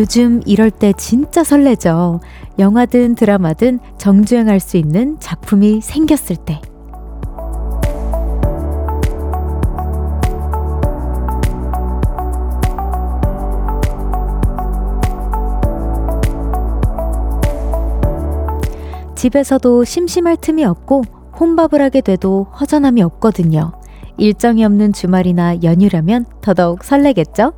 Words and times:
요즘 0.00 0.40
이럴 0.46 0.70
때 0.70 0.94
진짜 0.96 1.44
설레죠. 1.44 2.20
영화든 2.58 3.16
드라마든 3.16 3.80
정주행할 3.98 4.58
수 4.58 4.78
있는 4.78 5.18
작품이 5.20 5.82
생겼을 5.82 6.36
때. 6.36 6.58
집에서도 19.14 19.84
심심할 19.84 20.38
틈이 20.38 20.64
없고 20.64 21.02
혼밥을 21.38 21.82
하게 21.82 22.00
돼도 22.00 22.44
허전함이 22.58 23.02
없거든요. 23.02 23.72
일정이 24.16 24.64
없는 24.64 24.94
주말이나 24.94 25.62
연휴라면 25.62 26.24
더더욱 26.40 26.84
설레겠죠? 26.84 27.52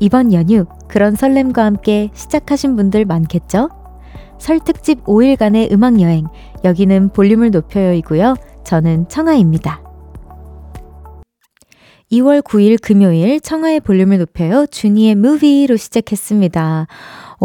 이번 0.00 0.34
연휴 0.34 0.66
그런 0.92 1.16
설렘과 1.16 1.64
함께 1.64 2.10
시작하신 2.12 2.76
분들 2.76 3.06
많겠죠? 3.06 3.70
설 4.38 4.60
특집 4.60 5.02
5일간의 5.04 5.72
음악여행 5.72 6.26
여기는 6.64 7.08
볼륨을 7.14 7.50
높여요이고요. 7.50 8.34
저는 8.62 9.08
청아입니다. 9.08 9.82
2월 12.12 12.42
9일 12.42 12.78
금요일 12.82 13.40
청하의 13.40 13.80
볼륨을 13.80 14.18
높여요. 14.18 14.66
주니의 14.66 15.14
무비로 15.14 15.76
시작했습니다. 15.76 16.86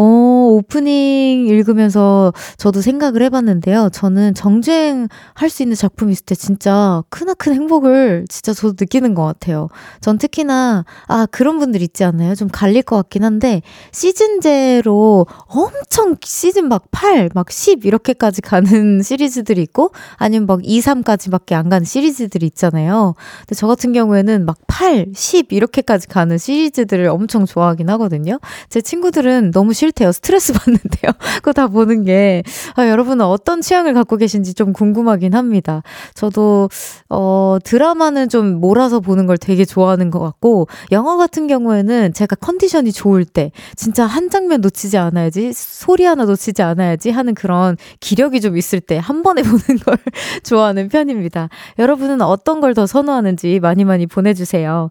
어, 0.00 0.04
오프닝 0.52 1.48
읽으면서 1.48 2.32
저도 2.56 2.80
생각을 2.80 3.20
해봤는데요. 3.22 3.88
저는 3.92 4.32
정주행 4.34 5.08
할 5.34 5.48
수 5.50 5.62
있는 5.62 5.74
작품 5.74 6.10
있을 6.10 6.24
때 6.26 6.34
진짜 6.34 7.02
크나큰 7.08 7.54
행복을 7.54 8.26
진짜 8.28 8.52
저도 8.52 8.74
느끼는 8.78 9.14
것 9.14 9.24
같아요. 9.24 9.68
전 10.02 10.18
특히나, 10.18 10.84
아, 11.06 11.26
그런 11.30 11.58
분들 11.58 11.80
있지 11.82 12.04
않나요? 12.04 12.34
좀 12.34 12.48
갈릴 12.52 12.82
것 12.82 12.96
같긴 12.96 13.24
한데, 13.24 13.62
시즌제로 13.92 15.26
엄청 15.46 16.16
시즌 16.22 16.68
막 16.68 16.84
8, 16.90 17.30
막 17.34 17.50
10 17.50 17.84
이렇게까지 17.86 18.42
가는 18.42 19.00
시리즈들이 19.02 19.62
있고, 19.62 19.90
아니면 20.16 20.46
막 20.46 20.60
2, 20.62 20.80
3까지밖에 20.80 21.54
안 21.54 21.70
가는 21.70 21.84
시리즈들이 21.84 22.46
있잖아요. 22.46 23.14
근데 23.40 23.54
저 23.54 23.66
같은 23.66 23.92
경우에는 23.94 24.44
막 24.44 24.58
8, 24.66 25.06
10 25.14 25.50
이렇게까지 25.52 26.08
가는 26.08 26.36
시리즈들을 26.36 27.06
엄청 27.08 27.46
좋아하긴 27.46 27.88
하거든요. 27.90 28.38
제 28.68 28.80
친구들은 28.82 29.50
너무 29.52 29.72
싫 29.72 29.87
싫대요. 29.88 30.12
스트레스 30.12 30.52
받는데요. 30.54 31.12
그거 31.36 31.52
다 31.52 31.66
보는 31.68 32.04
게. 32.04 32.42
아, 32.76 32.86
여러분은 32.88 33.24
어떤 33.24 33.60
취향을 33.60 33.94
갖고 33.94 34.16
계신지 34.16 34.54
좀 34.54 34.72
궁금하긴 34.72 35.34
합니다. 35.34 35.82
저도, 36.14 36.68
어, 37.08 37.58
드라마는 37.64 38.28
좀 38.28 38.60
몰아서 38.60 39.00
보는 39.00 39.26
걸 39.26 39.38
되게 39.38 39.64
좋아하는 39.64 40.10
것 40.10 40.20
같고, 40.20 40.68
영화 40.92 41.16
같은 41.16 41.46
경우에는 41.46 42.12
제가 42.12 42.36
컨디션이 42.36 42.92
좋을 42.92 43.24
때, 43.24 43.50
진짜 43.76 44.06
한 44.06 44.30
장면 44.30 44.60
놓치지 44.60 44.98
않아야지, 44.98 45.52
소리 45.54 46.04
하나 46.04 46.24
놓치지 46.24 46.62
않아야지 46.62 47.10
하는 47.10 47.34
그런 47.34 47.76
기력이 48.00 48.40
좀 48.40 48.56
있을 48.56 48.80
때 48.80 48.98
한 48.98 49.22
번에 49.22 49.42
보는 49.42 49.78
걸 49.84 49.96
좋아하는 50.42 50.88
편입니다. 50.88 51.48
여러분은 51.78 52.20
어떤 52.22 52.60
걸 52.60 52.68
더 52.74 52.86
선호하는지 52.86 53.58
많이 53.60 53.84
많이 53.84 54.06
보내주세요. 54.06 54.90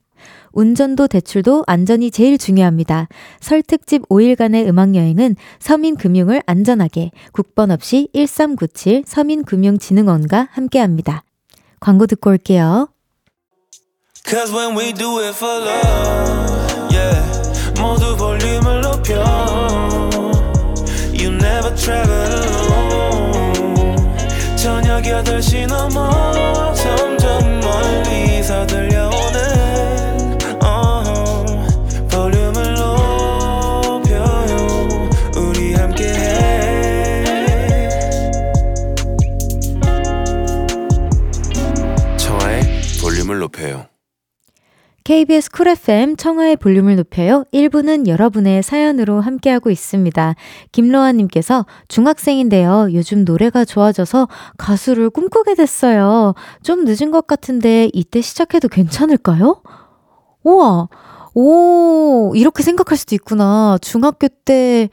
운전도 0.53 1.07
대출도 1.07 1.63
안전이 1.67 2.11
제일 2.11 2.37
중요합니다. 2.37 3.07
설 3.39 3.61
특집 3.61 4.07
5일간의 4.09 4.67
음악여행은 4.67 5.35
서민금융을 5.59 6.41
안전하게 6.45 7.11
국번 7.31 7.71
없이 7.71 8.09
1397 8.13 9.03
서민금융진흥원과 9.05 10.49
함께합니다. 10.51 11.23
광고 11.79 12.05
듣고 12.07 12.29
올게요. 12.31 12.89
Cause 14.23 14.53
when 14.53 14.77
we 14.77 14.93
do 14.93 15.19
it 15.19 15.35
for 15.35 15.61
love, 15.61 16.93
yeah. 16.93 17.81
모두 17.81 18.15
볼륨을 18.15 18.81
높여. 18.81 19.15
You 21.13 21.31
never 21.33 21.75
travel 21.75 22.31
alone. 22.31 23.97
저녁 24.55 25.01
8시 25.03 25.65
넘어 25.67 26.73
KBS 45.11 45.49
쿨 45.51 45.67
FM 45.67 46.15
청하의 46.15 46.55
볼륨을 46.55 46.95
높여요. 46.95 47.43
1부는 47.51 48.07
여러분의 48.07 48.63
사연으로 48.63 49.19
함께하고 49.19 49.69
있습니다. 49.69 50.35
김로아님께서 50.71 51.65
중학생인데요. 51.89 52.87
요즘 52.93 53.25
노래가 53.25 53.65
좋아져서 53.65 54.29
가수를 54.57 55.09
꿈꾸게 55.09 55.55
됐어요. 55.55 56.33
좀 56.63 56.85
늦은 56.85 57.11
것 57.11 57.27
같은데 57.27 57.89
이때 57.91 58.21
시작해도 58.21 58.69
괜찮을까요? 58.69 59.61
우와, 60.43 60.87
오, 61.33 62.31
이렇게 62.33 62.63
생각할 62.63 62.97
수도 62.97 63.13
있구나. 63.13 63.77
중학교 63.81 64.29
때 64.29 64.87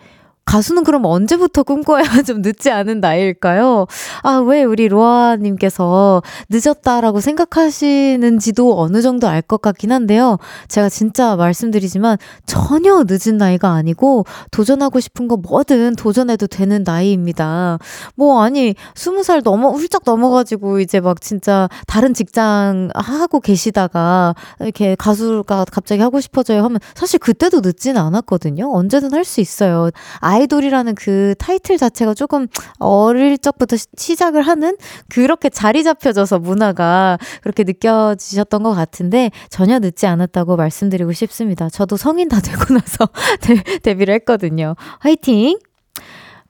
가수는 0.48 0.82
그럼 0.84 1.04
언제부터 1.04 1.62
꿈꿔야 1.62 2.02
좀 2.26 2.40
늦지 2.40 2.70
않은 2.70 3.00
나이일까요? 3.00 3.86
아, 4.22 4.38
왜 4.38 4.64
우리 4.64 4.88
로아님께서 4.88 6.22
늦었다라고 6.48 7.20
생각하시는지도 7.20 8.80
어느 8.80 9.02
정도 9.02 9.28
알 9.28 9.42
것 9.48 9.62
같긴 9.62 9.92
한데요. 9.92 10.36
제가 10.68 10.88
진짜 10.90 11.34
말씀드리지만 11.36 12.18
전혀 12.44 13.04
늦은 13.08 13.38
나이가 13.38 13.70
아니고 13.72 14.24
도전하고 14.50 15.00
싶은 15.00 15.26
거 15.28 15.36
뭐든 15.38 15.96
도전해도 15.96 16.46
되는 16.48 16.82
나이입니다. 16.84 17.78
뭐, 18.14 18.42
아니, 18.42 18.74
스무 18.94 19.22
살 19.22 19.40
넘어, 19.42 19.70
훌쩍 19.70 20.02
넘어가지고 20.04 20.80
이제 20.80 21.00
막 21.00 21.20
진짜 21.22 21.68
다른 21.86 22.12
직장 22.12 22.90
하고 22.94 23.40
계시다가 23.40 24.34
이렇게 24.60 24.94
가수가 24.96 25.66
갑자기 25.70 26.02
하고 26.02 26.20
싶어져요 26.20 26.62
하면 26.64 26.78
사실 26.94 27.18
그때도 27.20 27.60
늦지는 27.60 28.00
않았거든요. 28.00 28.70
언제든 28.74 29.12
할 29.14 29.24
수 29.24 29.40
있어요. 29.42 29.90
아 30.20 30.37
아이돌이라는 30.38 30.94
그 30.94 31.34
타이틀 31.38 31.76
자체가 31.76 32.14
조금 32.14 32.46
어릴 32.78 33.38
적부터 33.38 33.76
시 33.96 34.16
작을 34.16 34.42
하는 34.42 34.76
그렇게 35.08 35.48
자리 35.48 35.82
잡혀져서 35.82 36.38
문화가 36.38 37.18
그렇게 37.42 37.64
느껴지셨던 37.64 38.62
것 38.62 38.72
같은데 38.74 39.30
전혀 39.50 39.78
늦지 39.78 40.06
않았다고 40.06 40.56
말씀드리고 40.56 41.12
싶습니다. 41.12 41.68
저도 41.68 41.96
성인 41.96 42.28
다 42.28 42.40
되고 42.40 42.72
나서 42.72 43.08
데뷔를 43.82 44.14
했거든요. 44.14 44.74
화이팅! 45.00 45.58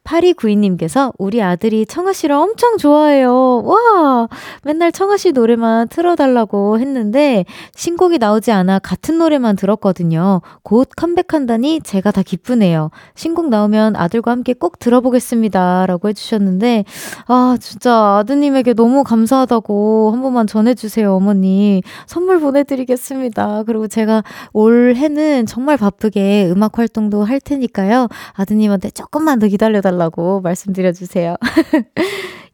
8292님께서 0.09 1.13
우리 1.19 1.43
아들이 1.43 1.85
청아 1.85 2.13
씨를 2.13 2.35
엄청 2.35 2.79
좋아해요. 2.79 3.63
와! 3.65 4.29
맨날 4.65 4.91
청아 4.91 5.19
씨 5.19 5.33
노래만 5.33 5.89
틀어달라고 5.89 6.79
했는데 6.79 7.45
신곡이 7.75 8.19
나오지 8.19 8.51
않아 8.51 8.79
같은 8.79 9.19
노래만 9.19 9.57
들었거든요. 9.57 10.41
곧 10.63 10.89
컴백한다니 10.97 11.83
제가 11.83 12.11
다 12.11 12.23
기쁘네요. 12.23 12.91
신곡 13.15 13.51
나오면 13.51 13.97
아들과 13.97 14.31
함께 14.31 14.55
꼭 14.55 14.79
들어보겠습니다. 14.79 15.87
라고 15.87 16.09
해주셨는데, 16.09 16.85
아, 17.27 17.57
진짜 17.61 18.19
아드님에게 18.19 18.75
너무 18.75 19.05
감사하다고 19.05 20.13
한 20.13 20.23
번만 20.23 20.47
전해주세요, 20.47 21.15
어머니. 21.15 21.83
선물 22.07 22.41
보내드리겠습니다. 22.41 23.65
그리고 23.67 23.89
제가 23.89 24.23
올해는 24.53 25.47
정말 25.47 25.77
바쁘게 25.77 26.51
음악 26.51 26.79
활동도 26.79 27.25
할 27.25 27.41
테니까요. 27.41 28.09
아드님한테 28.35 28.91
조금만 28.91 29.39
더 29.39 29.47
기다려달라고 29.47 29.98
달라고 29.99 30.41
말씀드려 30.41 30.93
주세요. 30.93 31.37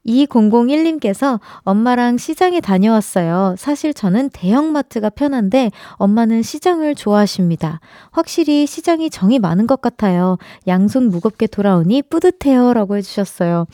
2001님께서 0.07 1.41
엄마랑 1.65 2.19
시장에 2.19 2.61
다녀왔어요. 2.61 3.55
사실 3.59 3.95
저는 3.95 4.31
대형마트가 4.31 5.11
편한데 5.11 5.71
엄마는 5.93 6.43
시장을 6.43 6.95
좋아하십니다. 6.95 7.81
확실히 8.11 8.67
시장이 8.67 9.11
정이 9.11 9.39
많은 9.39 9.67
것 9.67 9.81
같아요. 9.81 10.39
양손 10.67 11.11
무겁게 11.11 11.47
돌아오니 11.47 12.03
뿌듯해요. 12.03 12.75
라고 12.75 12.97
해주셨어요. 12.97 13.67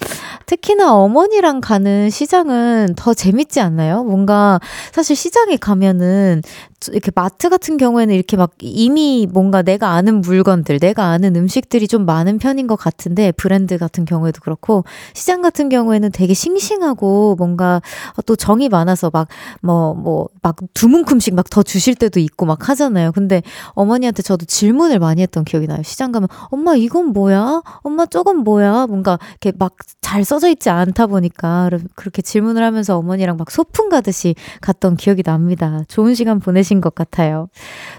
특히나 0.46 0.94
어머니랑 0.94 1.60
가는 1.60 2.10
시장은 2.10 2.94
더 2.96 3.14
재밌지 3.14 3.60
않나요? 3.60 4.04
뭔가 4.04 4.60
사실 4.92 5.16
시장에 5.16 5.56
가면은 5.56 6.42
이렇게 6.88 7.10
마트 7.14 7.48
같은 7.48 7.76
경우에는 7.76 8.14
이렇게 8.14 8.36
막 8.36 8.52
이미 8.60 9.26
뭔가 9.30 9.62
내가 9.62 9.90
아는 9.90 10.20
물건들, 10.22 10.78
내가 10.78 11.06
아는 11.06 11.36
음식들이 11.36 11.86
좀 11.88 12.06
많은 12.06 12.38
편인 12.38 12.66
것 12.66 12.76
같은데 12.76 13.32
브랜드 13.32 13.76
같은 13.78 14.04
경우에도 14.04 14.40
그렇고 14.40 14.84
시장 15.14 15.42
같은 15.42 15.68
경우에는 15.68 16.10
되게 16.12 16.32
싱싱하고 16.34 17.36
뭔가 17.36 17.82
또 18.26 18.36
정이 18.36 18.68
많아서 18.68 19.10
막 19.10 19.28
뭐 19.62 19.94
뭐 19.94 20.28
막 20.42 20.56
두 20.74 20.88
문큼씩 20.88 21.34
막 21.34 21.50
더 21.50 21.62
주실 21.62 21.94
때도 21.96 22.20
있고 22.20 22.46
막 22.46 22.68
하잖아요. 22.68 23.12
근데 23.12 23.42
어머니한테 23.70 24.22
저도 24.22 24.44
질문을 24.46 24.98
많이 25.00 25.20
했던 25.22 25.44
기억이 25.44 25.66
나요. 25.66 25.82
시장 25.82 26.12
가면 26.12 26.28
엄마 26.50 26.76
이건 26.76 27.06
뭐야? 27.12 27.62
엄마 27.82 28.06
저건 28.06 28.38
뭐야? 28.38 28.86
뭔가 28.86 29.18
이렇게 29.42 29.52
막 29.58 29.72
잘 30.10 30.24
써져 30.24 30.48
있지 30.48 30.68
않다 30.70 31.06
보니까 31.06 31.70
그렇게 31.94 32.20
질문을 32.20 32.64
하면서 32.64 32.96
어머니랑 32.98 33.36
막 33.36 33.48
소풍 33.48 33.88
가듯이 33.90 34.34
갔던 34.60 34.96
기억이 34.96 35.22
납니다. 35.22 35.82
좋은 35.86 36.14
시간 36.14 36.40
보내 36.40 36.64
신 36.70 36.80
것 36.80 36.94
같아요. 36.94 37.48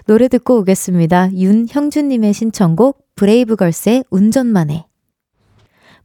노래 0.08 0.28
듣고 0.30 0.58
오겠습니다. 0.60 1.32
윤형준님의 1.34 2.34
신청곡 2.34 3.06
브레이브걸스의 3.16 4.06
운전만 4.10 4.70
해. 4.72 4.86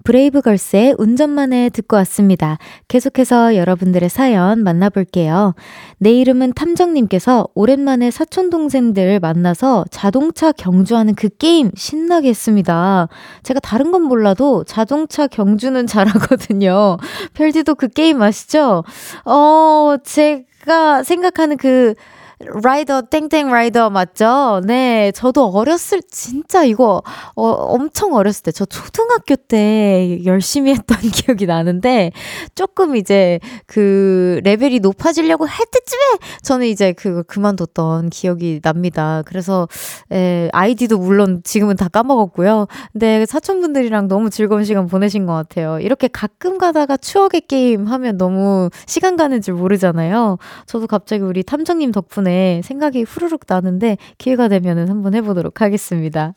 브레이브걸스의 0.06 0.94
운전만해 0.98 1.70
듣고 1.70 1.96
왔습니다. 1.96 2.58
계속해서 2.86 3.56
여러분들의 3.56 4.08
사연 4.08 4.62
만나볼게요. 4.62 5.54
내 5.98 6.12
이름은 6.12 6.52
탐정님께서 6.52 7.48
오랜만에 7.54 8.12
사촌동생들 8.12 9.18
만나서 9.18 9.84
자동차 9.90 10.52
경주하는 10.52 11.16
그 11.16 11.28
게임 11.28 11.72
신나게 11.74 12.28
했습니다. 12.28 13.08
제가 13.42 13.58
다른 13.58 13.90
건 13.90 14.02
몰라도 14.02 14.62
자동차 14.62 15.26
경주는 15.26 15.86
잘하거든요. 15.88 16.98
별디도 17.34 17.74
그 17.74 17.88
게임 17.88 18.22
아시죠? 18.22 18.84
어, 19.24 19.96
제가 20.04 21.02
생각하는 21.02 21.56
그 21.56 21.94
라이더 22.38 23.02
땡땡 23.02 23.48
라이더 23.50 23.88
맞죠? 23.88 24.60
네, 24.66 25.10
저도 25.12 25.46
어렸을 25.48 26.02
진짜 26.10 26.64
이거 26.64 27.02
어, 27.34 27.46
엄청 27.48 28.12
어렸을 28.14 28.42
때 28.42 28.52
저 28.52 28.64
초등학교 28.66 29.36
때 29.36 30.20
열심히 30.24 30.70
했던 30.72 30.98
기억이 31.12 31.46
나는데 31.46 32.12
조금 32.54 32.96
이제 32.96 33.40
그 33.66 34.40
레벨이 34.44 34.80
높아지려고 34.80 35.46
할 35.46 35.66
때쯤에 35.66 36.02
저는 36.42 36.66
이제 36.66 36.92
그거 36.92 37.22
그만뒀던 37.22 38.10
기억이 38.10 38.60
납니다. 38.62 39.22
그래서 39.26 39.68
에, 40.12 40.48
아이디도 40.52 40.98
물론 40.98 41.40
지금은 41.44 41.76
다 41.76 41.88
까먹었고요. 41.88 42.66
근데 42.92 43.24
사촌분들이랑 43.26 44.08
너무 44.08 44.30
즐거운 44.30 44.64
시간 44.64 44.86
보내신 44.86 45.26
것 45.26 45.32
같아요. 45.32 45.80
이렇게 45.80 46.08
가끔 46.08 46.58
가다가 46.58 46.96
추억의 46.96 47.42
게임 47.48 47.86
하면 47.86 48.16
너무 48.18 48.70
시간 48.86 49.16
가는 49.16 49.40
줄 49.40 49.54
모르잖아요. 49.54 50.38
저도 50.66 50.86
갑자기 50.86 51.22
우리 51.22 51.42
탐정님 51.42 51.92
덕분에 51.92 52.25
덕분에 52.26 52.60
생각이 52.64 53.04
후루룩 53.04 53.42
나는데 53.46 53.96
기회가 54.18 54.48
되면 54.48 54.90
한번 54.90 55.14
해보도록 55.14 55.60
하겠습니다. 55.60 56.34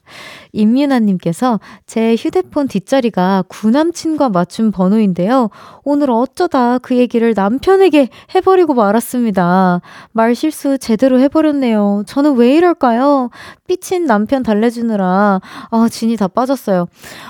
임윤아님께서 0.53 1.59
제 1.87 2.15
휴대폰 2.15 2.67
뒷자리가 2.67 3.45
구남친과 3.47 4.29
맞춘 4.29 4.71
번호인데요. 4.71 5.49
오늘 5.83 6.11
어쩌다 6.11 6.77
그 6.77 6.95
얘기를 6.95 7.33
남편에게 7.35 8.09
해버리고 8.35 8.75
말았습니다. 8.75 9.81
말 10.11 10.35
실수 10.35 10.77
제대로 10.77 11.19
해버렸네요. 11.19 12.03
저는 12.05 12.35
왜 12.35 12.55
이럴까요? 12.55 13.31
삐친 13.67 14.05
남편 14.05 14.43
달래주느라 14.43 15.41
아 15.71 15.87
진이 15.89 16.15
다 16.15 16.27
빠졌어요. 16.27 16.87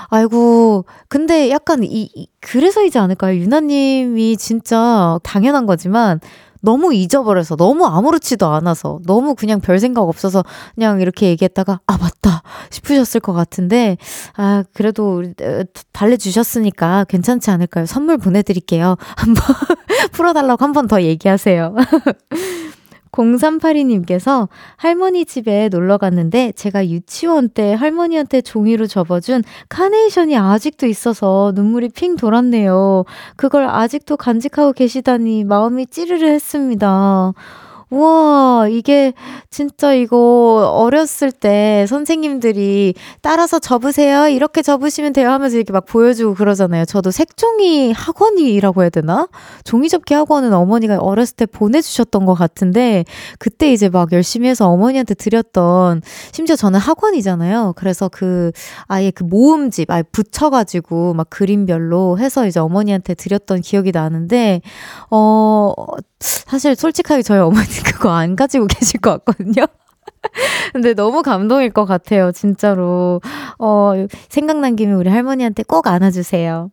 아이고 0.08 0.84
근데 1.08 1.50
약간 1.50 1.82
이, 1.82 2.10
이 2.14 2.28
그래서이지 2.40 2.98
않을까요? 2.98 3.36
유나님이 3.38 4.36
진짜 4.36 5.18
당연한 5.22 5.66
거지만 5.66 6.20
너무 6.60 6.94
잊어버려서 6.94 7.56
너무 7.56 7.86
아무렇지도 7.86 8.46
않아서 8.48 9.00
너무 9.06 9.34
그냥 9.34 9.60
별 9.60 9.78
생각 9.78 10.02
없어서 10.02 10.44
그냥 10.74 11.00
이렇게 11.00 11.26
얘기했다가 11.28 11.80
아 11.86 11.98
맞다 11.98 12.42
싶으셨을 12.70 13.20
것 13.20 13.32
같은데 13.32 13.96
아 14.36 14.64
그래도 14.74 15.22
달래주셨으니까 15.92 17.04
괜찮지 17.08 17.50
않을까요? 17.50 17.86
선물 17.86 18.18
보내드릴게요. 18.18 18.96
한번 19.16 19.44
풀어달라고 20.12 20.64
한 20.64 20.72
번 20.72 20.86
더 20.88 21.02
얘기하세요. 21.02 21.74
0382님께서 23.20 24.48
할머니 24.76 25.24
집에 25.24 25.68
놀러 25.68 25.98
갔는데 25.98 26.52
제가 26.52 26.88
유치원 26.88 27.48
때 27.48 27.74
할머니한테 27.74 28.40
종이로 28.40 28.86
접어준 28.86 29.42
카네이션이 29.68 30.36
아직도 30.36 30.86
있어서 30.86 31.52
눈물이 31.54 31.90
핑 31.90 32.16
돌았네요. 32.16 33.04
그걸 33.36 33.68
아직도 33.68 34.16
간직하고 34.16 34.72
계시다니 34.72 35.44
마음이 35.44 35.86
찌르르 35.86 36.26
했습니다. 36.26 37.32
우와, 37.90 38.68
이게 38.70 39.12
진짜 39.50 39.92
이거 39.92 40.70
어렸을 40.72 41.32
때 41.32 41.86
선생님들이 41.88 42.94
따라서 43.20 43.58
접으세요. 43.58 44.28
이렇게 44.28 44.62
접으시면 44.62 45.12
돼요 45.12 45.30
하면서 45.30 45.56
이렇게 45.56 45.72
막 45.72 45.86
보여주고 45.86 46.34
그러잖아요. 46.34 46.84
저도 46.84 47.10
색종이 47.10 47.92
학원이라고 47.92 48.82
해야 48.82 48.90
되나? 48.90 49.28
종이접기 49.64 50.14
학원은 50.14 50.52
어머니가 50.54 50.98
어렸을 50.98 51.34
때 51.34 51.46
보내주셨던 51.46 52.26
것 52.26 52.34
같은데 52.34 53.04
그때 53.40 53.72
이제 53.72 53.88
막 53.88 54.12
열심히 54.12 54.48
해서 54.48 54.68
어머니한테 54.68 55.14
드렸던 55.14 56.02
심지어 56.30 56.54
저는 56.54 56.78
학원이잖아요. 56.78 57.74
그래서 57.76 58.08
그 58.08 58.52
아예 58.86 59.10
그 59.10 59.24
모음집 59.24 59.90
아예 59.90 60.04
붙여가지고 60.04 61.14
막 61.14 61.28
그림별로 61.28 62.18
해서 62.20 62.46
이제 62.46 62.60
어머니한테 62.60 63.14
드렸던 63.14 63.62
기억이 63.62 63.90
나는데 63.90 64.60
어 65.10 65.72
사실 66.20 66.76
솔직하게 66.76 67.22
저희 67.22 67.38
어머니 67.40 67.66
그거 67.84 68.10
안 68.10 68.36
가지고 68.36 68.66
계실 68.68 69.00
것 69.00 69.24
같거든요. 69.24 69.66
근데 70.72 70.94
너무 70.94 71.22
감동일 71.22 71.70
것 71.70 71.84
같아요, 71.84 72.32
진짜로. 72.32 73.20
어, 73.58 73.92
생각난 74.28 74.76
김에 74.76 74.92
우리 74.92 75.08
할머니한테 75.10 75.62
꼭 75.64 75.86
안아주세요. 75.86 76.70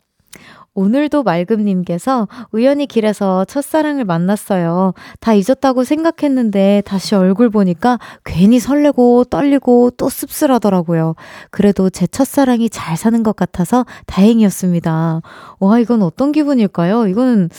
오늘도 0.82 1.24
말금님께서 1.24 2.28
우연히 2.52 2.86
길에서 2.86 3.46
첫사랑을 3.46 4.06
만났어요. 4.06 4.94
다 5.20 5.34
잊었다고 5.34 5.84
생각했는데 5.84 6.84
다시 6.86 7.16
얼굴 7.16 7.50
보니까 7.50 7.98
괜히 8.24 8.60
설레고 8.60 9.24
떨리고 9.24 9.90
또 9.98 10.08
씁쓸하더라고요. 10.08 11.16
그래도 11.50 11.90
제 11.90 12.06
첫사랑이 12.06 12.70
잘 12.70 12.96
사는 12.96 13.24
것 13.24 13.36
같아서 13.36 13.88
다행이었습니다. 14.06 15.22
와, 15.60 15.80
이건 15.80 16.04
어떤 16.04 16.32
기분일까요? 16.32 17.08
이거는, 17.08 17.50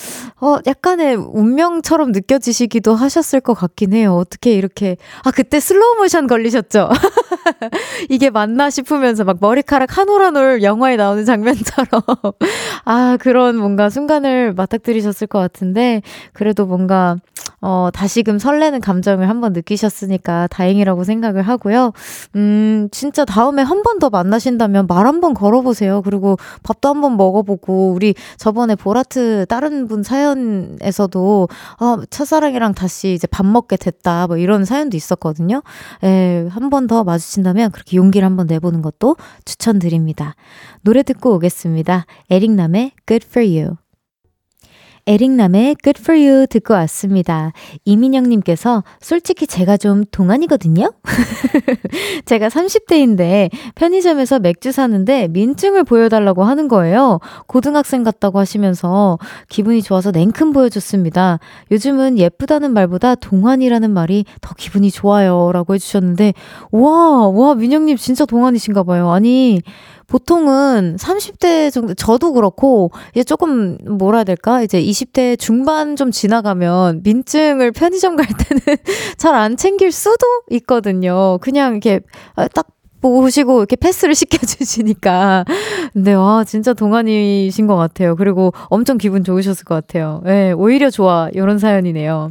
어, 0.40 0.58
약간의 0.64 1.16
운명처럼 1.16 2.12
느껴지시기도 2.12 2.94
하셨을 2.94 3.40
것 3.40 3.54
같긴 3.54 3.94
해요. 3.94 4.14
어떻게 4.14 4.52
이렇게, 4.52 4.96
아, 5.24 5.32
그때 5.32 5.58
슬로우 5.58 5.96
모션 5.96 6.28
걸리셨죠? 6.28 6.88
이게 8.10 8.30
맞나 8.30 8.70
싶으면서 8.70 9.24
막 9.24 9.38
머리카락 9.40 9.96
한 9.98 10.08
올 10.08 10.22
한 10.22 10.36
올 10.36 10.62
영화에 10.62 10.96
나오는 10.96 11.24
장면처럼. 11.24 12.02
아, 12.84 13.07
그런 13.16 13.56
뭔가 13.56 13.88
순간을 13.90 14.52
맞닥뜨리셨을 14.54 15.26
것 15.26 15.38
같은데, 15.38 16.02
그래도 16.32 16.66
뭔가, 16.66 17.16
어, 17.60 17.88
다시금 17.92 18.38
설레는 18.38 18.80
감정을 18.80 19.28
한번 19.28 19.52
느끼셨으니까 19.52 20.46
다행이라고 20.48 21.04
생각을 21.04 21.42
하고요. 21.42 21.92
음, 22.36 22.88
진짜 22.92 23.24
다음에 23.24 23.62
한 23.62 23.82
번 23.82 23.98
더 23.98 24.10
만나신다면 24.10 24.86
말 24.86 25.06
한 25.06 25.20
번 25.20 25.34
걸어보세요. 25.34 26.02
그리고 26.02 26.36
밥도 26.62 26.88
한 26.88 27.00
번 27.00 27.16
먹어보고, 27.16 27.92
우리 27.92 28.14
저번에 28.36 28.74
보라트 28.76 29.46
다른 29.48 29.88
분 29.88 30.02
사연에서도, 30.02 31.48
아, 31.78 31.98
첫사랑이랑 32.10 32.74
다시 32.74 33.14
이제 33.14 33.26
밥 33.26 33.44
먹게 33.46 33.76
됐다. 33.76 34.26
뭐 34.28 34.36
이런 34.36 34.64
사연도 34.64 34.96
있었거든요. 34.96 35.62
예, 36.04 36.46
한 36.50 36.70
번 36.70 36.86
더 36.86 37.02
마주친다면 37.04 37.70
그렇게 37.72 37.96
용기를 37.96 38.24
한번 38.24 38.46
내보는 38.46 38.82
것도 38.82 39.16
추천드립니다. 39.44 40.34
노래 40.82 41.02
듣고 41.02 41.34
오겠습니다. 41.34 42.06
에릭남의 42.30 42.92
Good 43.06 43.26
for 43.28 43.46
You. 43.48 43.87
에릭남의 45.08 45.76
Good 45.82 46.02
for 46.02 46.20
You 46.20 46.46
듣고 46.46 46.74
왔습니다. 46.74 47.52
이민영님께서 47.86 48.84
솔직히 49.00 49.46
제가 49.46 49.78
좀 49.78 50.04
동안이거든요? 50.10 50.92
제가 52.26 52.48
30대인데 52.48 53.50
편의점에서 53.74 54.38
맥주 54.38 54.70
사는데 54.70 55.28
민증을 55.28 55.84
보여달라고 55.84 56.44
하는 56.44 56.68
거예요. 56.68 57.20
고등학생 57.46 58.02
같다고 58.02 58.38
하시면서 58.38 59.18
기분이 59.48 59.80
좋아서 59.80 60.10
냉큼 60.10 60.52
보여줬습니다. 60.52 61.38
요즘은 61.70 62.18
예쁘다는 62.18 62.74
말보다 62.74 63.14
동안이라는 63.14 63.90
말이 63.90 64.26
더 64.42 64.54
기분이 64.54 64.90
좋아요. 64.90 65.52
라고 65.52 65.72
해주셨는데, 65.74 66.34
와, 66.70 67.28
와, 67.28 67.54
민영님 67.54 67.96
진짜 67.96 68.26
동안이신가 68.26 68.82
봐요. 68.82 69.10
아니, 69.10 69.62
보통은 70.08 70.96
30대 70.98 71.70
정도, 71.70 71.94
저도 71.94 72.32
그렇고, 72.32 72.90
이제 73.14 73.22
조금, 73.24 73.76
뭐라 73.86 74.18
해야 74.18 74.24
될까? 74.24 74.62
이제 74.62 74.82
20대 74.82 75.38
중반 75.38 75.96
좀 75.96 76.10
지나가면 76.10 77.02
민증을 77.04 77.72
편의점 77.72 78.16
갈 78.16 78.26
때는 78.26 78.76
잘 79.18 79.34
안 79.34 79.56
챙길 79.56 79.92
수도 79.92 80.26
있거든요. 80.50 81.38
그냥 81.40 81.72
이렇게 81.72 82.00
아, 82.34 82.48
딱 82.48 82.66
보시고 83.00 83.58
이렇게 83.58 83.76
패스를 83.76 84.14
시켜주시니까. 84.16 85.44
근데 85.92 86.14
와, 86.14 86.42
진짜 86.44 86.72
동안이신 86.74 87.66
것 87.68 87.76
같아요. 87.76 88.16
그리고 88.16 88.52
엄청 88.70 88.98
기분 88.98 89.22
좋으셨을 89.22 89.64
것 89.64 89.74
같아요. 89.74 90.22
예, 90.26 90.30
네, 90.30 90.52
오히려 90.52 90.90
좋아. 90.90 91.28
이런 91.32 91.58
사연이네요. 91.58 92.30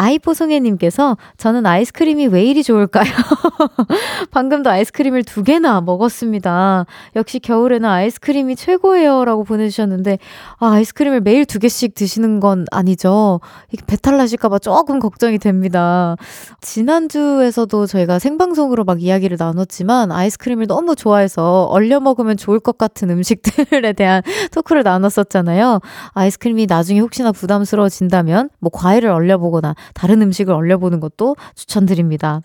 아이뽀송해님께서 0.00 1.18
저는 1.36 1.66
아이스크림이 1.66 2.28
왜 2.28 2.42
이리 2.42 2.62
좋을까요? 2.62 3.04
방금도 4.32 4.70
아이스크림을 4.70 5.24
두 5.24 5.42
개나 5.42 5.82
먹었습니다. 5.82 6.86
역시 7.16 7.38
겨울에는 7.38 7.86
아이스크림이 7.86 8.56
최고예요. 8.56 9.26
라고 9.26 9.44
보내주셨는데, 9.44 10.18
아, 10.58 10.72
아이스크림을 10.72 11.20
매일 11.20 11.44
두 11.44 11.58
개씩 11.58 11.94
드시는 11.94 12.40
건 12.40 12.64
아니죠. 12.70 13.40
이게 13.72 13.84
배탈 13.86 14.16
나실까봐 14.16 14.60
조금 14.60 15.00
걱정이 15.00 15.38
됩니다. 15.38 16.16
지난주에서도 16.62 17.84
저희가 17.84 18.18
생방송으로 18.18 18.84
막 18.84 19.02
이야기를 19.02 19.36
나눴지만 19.38 20.12
아이스크림을 20.12 20.66
너무 20.66 20.96
좋아해서 20.96 21.64
얼려 21.64 22.00
먹으면 22.00 22.38
좋을 22.38 22.58
것 22.58 22.78
같은 22.78 23.10
음식들에 23.10 23.92
대한 23.92 24.22
토크를 24.52 24.82
나눴었잖아요. 24.82 25.80
아이스크림이 26.14 26.64
나중에 26.66 27.00
혹시나 27.00 27.32
부담스러워진다면 27.32 28.48
뭐 28.60 28.70
과일을 28.72 29.10
얼려보거나 29.10 29.74
다른 29.94 30.22
음식을 30.22 30.52
얼려보는 30.52 31.00
것도 31.00 31.36
추천드립니다. 31.54 32.40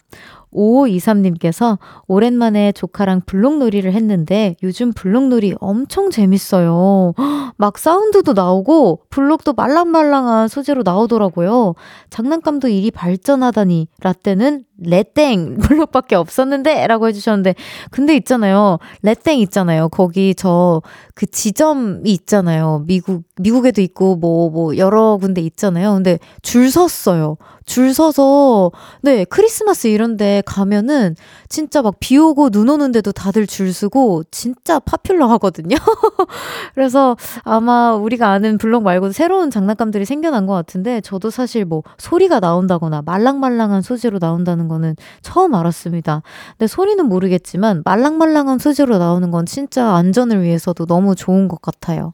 5523님께서 0.55 1.77
오랜만에 2.07 2.71
조카랑 2.71 3.21
블록놀이를 3.25 3.93
했는데 3.93 4.55
요즘 4.63 4.93
블록놀이 4.93 5.55
엄청 5.59 6.09
재밌어요. 6.09 7.13
막 7.57 7.77
사운드도 7.77 8.33
나오고 8.33 9.01
블록도 9.09 9.53
말랑말랑한 9.53 10.47
소재로 10.47 10.83
나오더라고요. 10.83 11.75
장난감도 12.09 12.67
일이 12.67 12.91
발전하다니 12.91 13.87
라떼는 14.01 14.63
레땡 14.77 15.57
블록밖에 15.59 16.15
없었는데 16.15 16.87
라고 16.87 17.07
해주셨는데 17.07 17.55
근데 17.91 18.15
있잖아요. 18.17 18.79
레땡 19.03 19.39
있잖아요. 19.39 19.89
거기 19.89 20.35
저 20.35 20.81
그 21.15 21.25
지점이 21.25 22.11
있잖아요. 22.11 22.83
미국 22.85 23.23
미국에도 23.37 23.81
있고 23.81 24.17
뭐뭐 24.17 24.49
뭐 24.49 24.77
여러 24.77 25.17
군데 25.17 25.41
있잖아요. 25.41 25.93
근데 25.93 26.19
줄 26.41 26.69
섰어요 26.69 27.37
줄 27.65 27.93
서서 27.93 28.71
네 29.01 29.25
크리스마스 29.25 29.87
이런데 29.87 30.41
가면은 30.45 31.15
진짜 31.49 31.81
막 31.81 31.95
비 31.99 32.17
오고 32.17 32.49
눈 32.49 32.69
오는데도 32.69 33.11
다들 33.11 33.47
줄 33.47 33.73
서고 33.73 34.23
진짜 34.29 34.79
파퓰러 34.79 35.27
하거든요 35.27 35.75
그래서 36.75 37.15
아마 37.43 37.93
우리가 37.93 38.29
아는 38.29 38.57
블록 38.57 38.83
말고도 38.83 39.11
새로운 39.13 39.49
장난감들이 39.49 40.05
생겨난 40.05 40.45
것 40.45 40.53
같은데 40.53 41.01
저도 41.01 41.29
사실 41.29 41.65
뭐 41.65 41.83
소리가 41.97 42.39
나온다거나 42.39 43.01
말랑말랑한 43.05 43.81
소재로 43.81 44.19
나온다는 44.19 44.67
거는 44.67 44.95
처음 45.21 45.55
알았습니다. 45.55 46.21
근데 46.57 46.67
소리는 46.67 47.03
모르겠지만 47.05 47.81
말랑말랑한 47.85 48.59
소재로 48.59 48.97
나오는 48.97 49.31
건 49.31 49.45
진짜 49.45 49.95
안전을 49.95 50.41
위해서도 50.43 50.85
너무 50.85 51.15
좋은 51.15 51.47
것 51.47 51.61
같아요. 51.61 52.13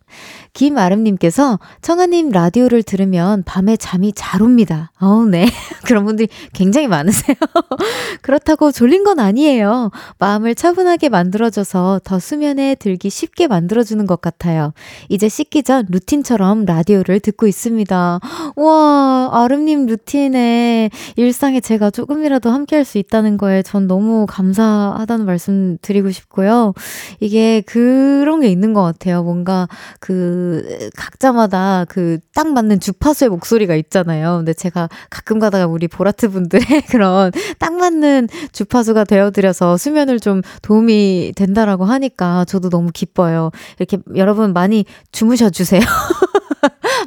김아름님께서 0.53 1.59
청아님 1.81 2.29
라디오를 2.29 2.83
들으면 2.83 3.43
밤에 3.43 3.77
잠이 3.77 4.13
잘 4.13 4.41
옵니다. 4.41 4.91
어우, 5.01 5.25
네. 5.25 5.40
그런 5.85 6.05
분들이 6.05 6.27
굉장히 6.53 6.87
많으세요. 6.87 7.35
그렇다고 8.21 8.71
졸린 8.71 9.03
건 9.03 9.19
아니에요. 9.19 9.91
마음을 10.19 10.55
차분하게 10.55 11.09
만들어줘서 11.09 12.01
더 12.03 12.19
수면에 12.19 12.75
들기 12.75 13.09
쉽게 13.09 13.47
만들어주는 13.47 14.05
것 14.05 14.21
같아요. 14.21 14.73
이제 15.09 15.29
씻기 15.29 15.63
전 15.63 15.85
루틴처럼 15.89 16.65
라디오를 16.65 17.19
듣고 17.19 17.47
있습니다. 17.47 18.19
와, 18.55 19.29
아름님 19.31 19.85
루틴에 19.85 20.89
일상에 21.15 21.59
제가 21.59 21.89
조금이라도 21.89 22.49
함께 22.49 22.75
할 22.75 22.81
수 22.81 22.97
있다는 22.97 23.37
거에 23.37 23.61
전 23.61 23.85
너무 23.87 24.25
감사하다는 24.27 25.25
말씀 25.25 25.77
드리고 25.83 26.09
싶고요. 26.09 26.73
이게 27.19 27.61
그런 27.61 28.41
게 28.41 28.47
있는 28.47 28.73
것 28.73 28.81
같아요. 28.81 29.21
뭔가 29.23 29.67
그 29.99 30.89
각자마다 30.97 31.85
그 31.87 32.19
딱 32.33 32.51
맞는 32.53 32.79
주파수의 32.79 33.29
목소리가 33.29 33.75
있잖아요. 33.75 34.37
근데 34.37 34.53
제가 34.53 34.89
가끔 35.09 35.30
가다가 35.39 35.67
우리 35.67 35.87
보라트 35.87 36.29
분들의 36.29 36.65
그런 36.89 37.31
딱 37.59 37.73
맞는 37.73 38.27
주파수가 38.51 39.03
되어드려서 39.05 39.77
수면을 39.77 40.19
좀 40.19 40.41
도움이 40.61 41.33
된다라고 41.35 41.85
하니까 41.85 42.45
저도 42.45 42.69
너무 42.69 42.91
기뻐요. 42.93 43.51
이렇게 43.79 43.97
여러분 44.15 44.53
많이 44.53 44.85
주무셔 45.11 45.49
주세요. 45.49 45.81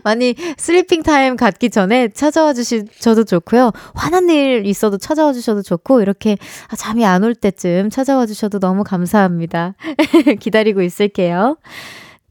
많이 0.03 0.35
sleeping 0.59 1.03
time 1.03 1.37
갖기 1.37 1.71
전에 1.71 2.09
찾아와 2.09 2.53
주셔도 2.53 3.25
좋고요. 3.25 3.71
화난 3.95 4.29
일 4.29 4.67
있어도 4.67 4.99
찾아와 4.99 5.33
주셔도 5.33 5.63
좋고 5.63 6.03
이렇게 6.03 6.37
잠이 6.77 7.05
안 7.07 7.25
올 7.25 7.35
때쯤 7.35 7.89
찾아와 7.91 8.27
주셔도 8.27 8.59
너무 8.59 8.85
감사합니다. 8.85 9.75
기다리고 10.41 10.83
있을게요. 10.83 11.57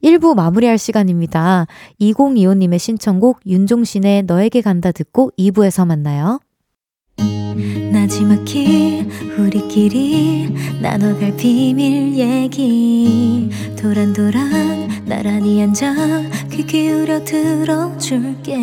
1부 0.04 0.34
마무리할 0.34 0.76
시간입니다. 0.76 1.66
2025님의 1.98 2.78
신청곡 2.78 3.40
윤종신의 3.46 4.24
너에게 4.24 4.60
간다 4.60 4.92
듣고 4.92 5.30
2부에서 5.38 5.86
만나요. 5.86 6.40
나지막히 7.90 9.08
우리끼리 9.38 10.54
나눠갈 10.82 11.34
비밀 11.38 12.14
얘기 12.16 13.48
도란도란 13.80 15.06
나란히 15.06 15.62
앉아 15.62 15.94
귀 16.50 16.64
기울여 16.64 17.24
들어줄게 17.24 18.56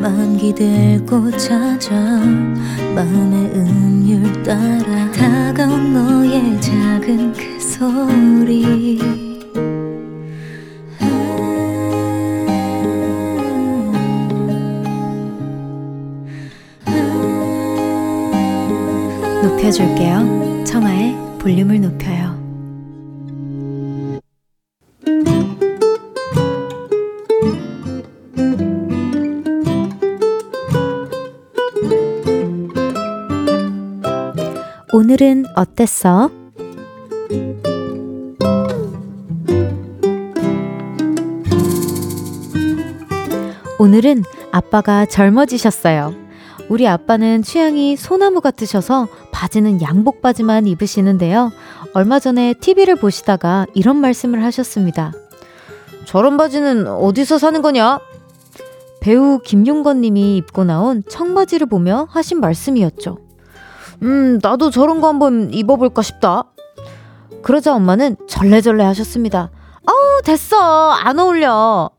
마음 0.00 0.36
기대고 0.36 1.30
찾아 1.38 1.94
마음의 2.94 3.50
음율 3.54 4.42
따라 4.42 5.10
다가온 5.12 5.94
너의 5.94 6.60
작은 6.60 7.32
그 7.32 7.60
소리 7.60 9.23
높여줄게요. 19.64 20.64
청하의 20.64 21.16
볼륨을 21.38 21.80
높여요. 21.80 22.34
오늘은 34.92 35.46
어땠어? 35.56 36.30
오늘은 43.78 44.24
아빠가 44.52 45.06
젊어지셨어요. 45.06 46.23
우리 46.74 46.88
아빠는 46.88 47.42
취향이 47.44 47.94
소나무 47.94 48.40
같으셔서 48.40 49.06
바지는 49.30 49.80
양복 49.80 50.20
바지만 50.20 50.66
입으시는데요. 50.66 51.52
얼마 51.92 52.18
전에 52.18 52.52
TV를 52.54 52.96
보시다가 52.96 53.64
이런 53.74 53.98
말씀을 53.98 54.42
하셨습니다. 54.42 55.12
저런 56.04 56.36
바지는 56.36 56.88
어디서 56.88 57.38
사는 57.38 57.62
거냐? 57.62 58.00
배우 58.98 59.38
김용건 59.38 60.00
님이 60.00 60.36
입고 60.38 60.64
나온 60.64 61.04
청바지를 61.08 61.68
보며 61.68 62.08
하신 62.10 62.40
말씀이었죠. 62.40 63.18
음, 64.02 64.40
나도 64.42 64.70
저런 64.70 65.00
거 65.00 65.06
한번 65.06 65.54
입어볼까 65.54 66.02
싶다. 66.02 66.42
그러자 67.44 67.72
엄마는 67.72 68.16
절레절레 68.26 68.82
하셨습니다. 68.82 69.52
아우, 69.86 70.22
됐어. 70.24 70.90
안 70.90 71.20
어울려. 71.20 71.90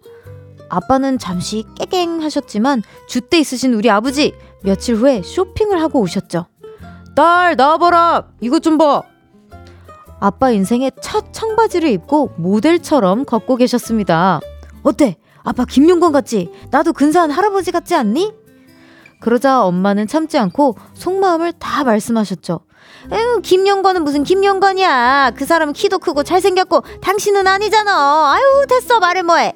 아빠는 0.69 1.17
잠시 1.17 1.63
깨갱 1.75 2.21
하셨지만 2.21 2.83
줏대 3.09 3.35
있으신 3.35 3.73
우리 3.73 3.89
아버지 3.89 4.33
며칠 4.63 4.95
후에 4.95 5.21
쇼핑을 5.23 5.81
하고 5.81 5.99
오셨죠. 6.01 6.47
딸, 7.15 7.55
나와봐라! 7.55 8.27
이것 8.41 8.61
좀 8.61 8.77
봐! 8.77 9.03
아빠 10.19 10.49
인생의 10.49 10.91
첫 11.01 11.33
청바지를 11.33 11.89
입고 11.89 12.31
모델처럼 12.37 13.25
걷고 13.25 13.57
계셨습니다. 13.57 14.39
어때? 14.83 15.17
아빠 15.43 15.65
김용건 15.65 16.11
같지? 16.11 16.51
나도 16.71 16.93
근사한 16.93 17.31
할아버지 17.31 17.71
같지 17.71 17.95
않니? 17.95 18.33
그러자 19.19 19.63
엄마는 19.63 20.07
참지 20.07 20.37
않고 20.37 20.77
속마음을 20.93 21.53
다 21.53 21.83
말씀하셨죠. 21.83 22.61
에휴, 23.11 23.41
김용건은 23.41 24.03
무슨 24.03 24.23
김용건이야. 24.23 25.31
그 25.35 25.45
사람은 25.45 25.73
키도 25.73 25.99
크고 25.99 26.23
잘생겼고 26.23 26.83
당신은 27.01 27.47
아니잖아. 27.47 28.33
아유, 28.33 28.65
됐어. 28.67 28.99
말을 28.99 29.23
뭐해. 29.23 29.53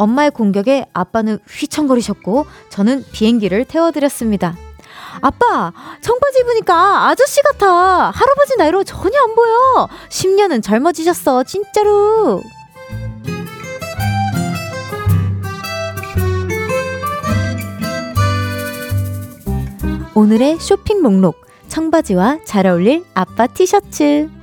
엄마의 0.00 0.30
공격에 0.30 0.86
아빠는 0.94 1.38
휘청거리셨고 1.48 2.46
저는 2.70 3.04
비행기를 3.12 3.66
태워드렸습니다. 3.66 4.56
아빠, 5.20 5.72
청바지 6.00 6.40
입으니까 6.40 7.08
아저씨 7.08 7.42
같아. 7.42 8.10
할아버지 8.10 8.56
나이로 8.56 8.84
전혀 8.84 9.18
안 9.18 9.34
보여. 9.34 9.88
10년은 10.08 10.62
젊어지셨어, 10.62 11.44
진짜로. 11.44 12.42
오늘의 20.14 20.58
쇼핑 20.58 21.02
목록. 21.02 21.46
청바지와 21.68 22.40
잘 22.44 22.66
어울릴 22.66 23.04
아빠 23.14 23.46
티셔츠. 23.46 24.39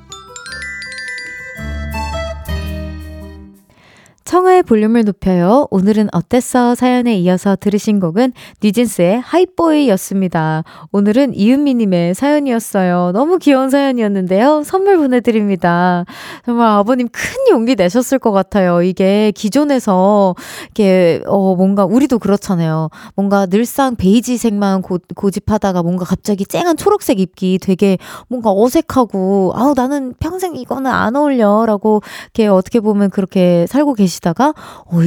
청하의 4.27 4.63
볼륨을 4.63 5.05
높여요. 5.05 5.67
오늘은 5.72 6.10
어땠어? 6.12 6.75
사연에 6.75 7.15
이어서 7.15 7.55
들으신 7.55 8.01
곡은 8.01 8.34
뉴진스의 8.62 9.22
하이보이였습니다. 9.22 10.65
오늘은 10.91 11.34
이은미님의 11.34 12.13
사연이었어요. 12.13 13.12
너무 13.13 13.38
귀여운 13.38 13.69
사연이었는데요. 13.69 14.63
선물 14.65 14.98
보내드립니다. 14.98 16.03
정말 16.43 16.67
아버님 16.67 17.07
큰 17.07 17.24
용기 17.51 17.75
내셨을 17.75 18.19
것 18.19 18.34
같아요. 18.34 18.81
이게 18.81 19.31
기존에서, 19.31 20.36
이게, 20.72 21.22
어, 21.25 21.55
뭔가, 21.55 21.86
우리도 21.86 22.19
그렇잖아요. 22.19 22.89
뭔가 23.15 23.46
늘상 23.46 23.96
베이지색만 23.96 24.81
고, 24.81 25.00
고집하다가 25.15 25.84
뭔가 25.84 26.03
갑자기 26.03 26.46
쨍한 26.46 26.75
초록색 26.75 27.22
입기 27.22 27.60
되게 27.60 27.98
뭔가 28.27 28.51
어색하고, 28.51 29.53
아우, 29.55 29.74
나는 29.74 30.13
평생 30.19 30.57
이거는 30.57 30.91
안 30.91 31.15
어울려. 31.15 31.65
라고, 31.65 32.01
이렇게 32.34 32.48
어떻게 32.48 32.81
보면 32.81 33.10
그렇게 33.10 33.65
살고 33.67 33.93
계시 33.93 34.16
계시다가 34.17 34.53
어, 34.86 35.00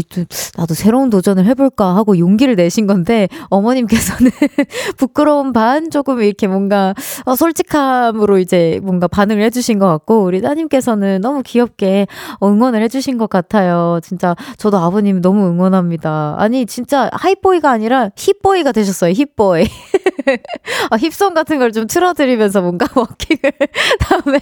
나도 0.56 0.74
새로운 0.74 1.10
도전을 1.10 1.46
해볼까 1.46 1.96
하고 1.96 2.18
용기를 2.18 2.56
내신 2.56 2.86
건데 2.86 3.28
어머님께서는 3.48 4.30
부끄러운 4.96 5.52
반 5.52 5.90
조금 5.90 6.22
이렇게 6.22 6.46
뭔가 6.46 6.94
어, 7.24 7.34
솔직함으로 7.34 8.38
이제 8.38 8.80
뭔가 8.82 9.08
반응을 9.08 9.42
해주신 9.44 9.78
것 9.78 9.86
같고 9.86 10.22
우리 10.24 10.40
따님께서는 10.40 11.20
너무 11.20 11.42
귀엽게 11.42 12.06
응원을 12.42 12.82
해주신 12.82 13.18
것 13.18 13.28
같아요. 13.30 14.00
진짜 14.02 14.34
저도 14.56 14.78
아버님 14.78 15.20
너무 15.20 15.46
응원합니다. 15.48 16.36
아니 16.38 16.66
진짜 16.66 17.08
하이보이가 17.12 17.70
아니라 17.70 18.10
힙보이가 18.16 18.72
되셨어요. 18.72 19.12
힙보이. 19.12 19.64
아, 20.90 20.96
힙송 20.96 21.34
같은 21.34 21.58
걸 21.58 21.70
좀 21.70 21.86
틀어드리면서 21.86 22.62
뭔가 22.62 22.86
워킹을 22.94 23.52
다음에 24.00 24.38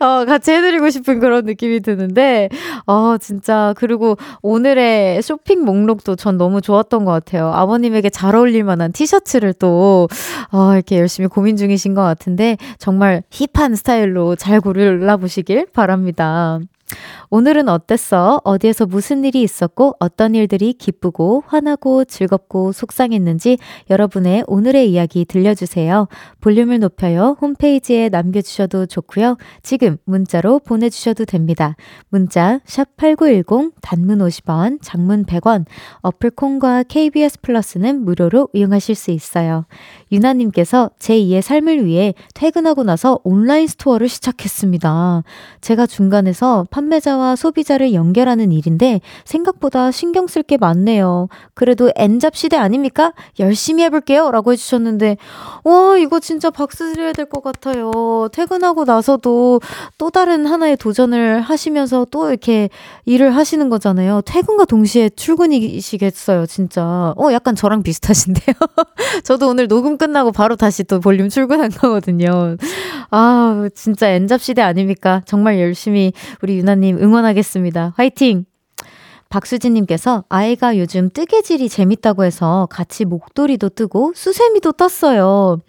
어, 0.00 0.24
같이 0.26 0.52
해드리고 0.52 0.90
싶은 0.90 1.20
그런 1.20 1.44
느낌이 1.46 1.80
드는데 1.80 2.48
어 2.86 3.16
진짜 3.18 3.72
그리고 3.76 4.05
그리고 4.06 4.16
오늘의 4.42 5.20
쇼핑 5.22 5.64
목록도 5.64 6.14
전 6.14 6.36
너무 6.36 6.60
좋았던 6.60 7.04
것 7.04 7.10
같아요. 7.10 7.48
아버님에게 7.52 8.10
잘 8.10 8.36
어울릴 8.36 8.62
만한 8.62 8.92
티셔츠를 8.92 9.52
또, 9.54 10.08
어, 10.52 10.74
이렇게 10.74 10.98
열심히 10.98 11.26
고민 11.26 11.56
중이신 11.56 11.94
것 11.94 12.02
같은데, 12.02 12.56
정말 12.78 13.24
힙한 13.30 13.74
스타일로 13.74 14.36
잘 14.36 14.60
골라보시길 14.60 15.66
바랍니다. 15.72 16.60
오늘은 17.30 17.68
어땠어? 17.68 18.40
어디에서 18.44 18.86
무슨 18.86 19.24
일이 19.24 19.42
있었고 19.42 19.96
어떤 19.98 20.34
일들이 20.34 20.72
기쁘고 20.72 21.42
화나고 21.46 22.04
즐겁고 22.04 22.72
속상했는지 22.72 23.58
여러분의 23.90 24.44
오늘의 24.46 24.90
이야기 24.90 25.24
들려주세요. 25.24 26.08
볼륨을 26.40 26.78
높여요. 26.80 27.36
홈페이지에 27.40 28.08
남겨주셔도 28.08 28.86
좋고요. 28.86 29.36
지금 29.62 29.98
문자로 30.04 30.60
보내주셔도 30.60 31.24
됩니다. 31.24 31.76
문자 32.08 32.60
샵8910 32.66 33.72
단문 33.82 34.18
50원, 34.18 34.78
장문 34.82 35.24
100원, 35.24 35.64
어플 36.02 36.30
콩과 36.30 36.84
KBS 36.84 37.40
플러스는 37.40 38.04
무료로 38.04 38.48
이용하실 38.52 38.94
수 38.94 39.10
있어요. 39.10 39.66
유나님께서 40.12 40.90
제2의 40.98 41.42
삶을 41.42 41.84
위해 41.84 42.14
퇴근하고 42.34 42.84
나서 42.84 43.18
온라인 43.24 43.66
스토어를 43.66 44.08
시작했습니다. 44.08 45.24
제가 45.60 45.86
중간에서 45.86 46.66
판매자와 46.76 47.36
소비자를 47.36 47.94
연결하는 47.94 48.52
일인데 48.52 49.00
생각보다 49.24 49.90
신경 49.90 50.26
쓸 50.26 50.42
게 50.42 50.58
많네요. 50.58 51.28
그래도 51.54 51.90
N잡 51.96 52.36
시대 52.36 52.56
아닙니까? 52.58 53.12
열심히 53.38 53.82
해볼게요. 53.84 54.30
라고 54.30 54.52
해주셨는데, 54.52 55.16
와, 55.64 55.96
이거 55.96 56.20
진짜 56.20 56.50
박수 56.50 56.92
드려야 56.92 57.12
될 57.12 57.26
것 57.26 57.42
같아요. 57.42 58.28
퇴근하고 58.32 58.84
나서도 58.84 59.60
또 59.98 60.10
다른 60.10 60.46
하나의 60.46 60.76
도전을 60.76 61.40
하시면서 61.40 62.06
또 62.12 62.28
이렇게 62.28 62.68
일을 63.06 63.34
하시는 63.34 63.68
거잖아요. 63.68 64.20
퇴근과 64.26 64.66
동시에 64.66 65.08
출근이시겠어요, 65.10 66.46
진짜. 66.46 67.14
어, 67.16 67.32
약간 67.32 67.56
저랑 67.56 67.82
비슷하신데요. 67.82 68.54
저도 69.24 69.48
오늘 69.48 69.66
녹음 69.66 69.96
끝나고 69.98 70.30
바로 70.30 70.54
다시 70.56 70.84
또 70.84 71.00
볼륨 71.00 71.28
출근한 71.30 71.70
거거든요. 71.70 72.56
아, 73.10 73.68
진짜 73.74 74.08
N잡 74.10 74.40
시대 74.42 74.62
아닙니까? 74.62 75.22
정말 75.26 75.58
열심히 75.58 76.12
우리 76.42 76.58
유나님 76.66 76.98
응원하겠습니다. 77.00 77.94
화이팅! 77.96 78.44
박수진님께서 79.28 80.24
아이가 80.28 80.78
요즘 80.78 81.10
뜨개질이 81.12 81.68
재밌다고 81.68 82.24
해서 82.24 82.68
같이 82.70 83.04
목도리도 83.04 83.70
뜨고 83.70 84.12
수세미도 84.14 84.72
떴어요. 84.72 85.60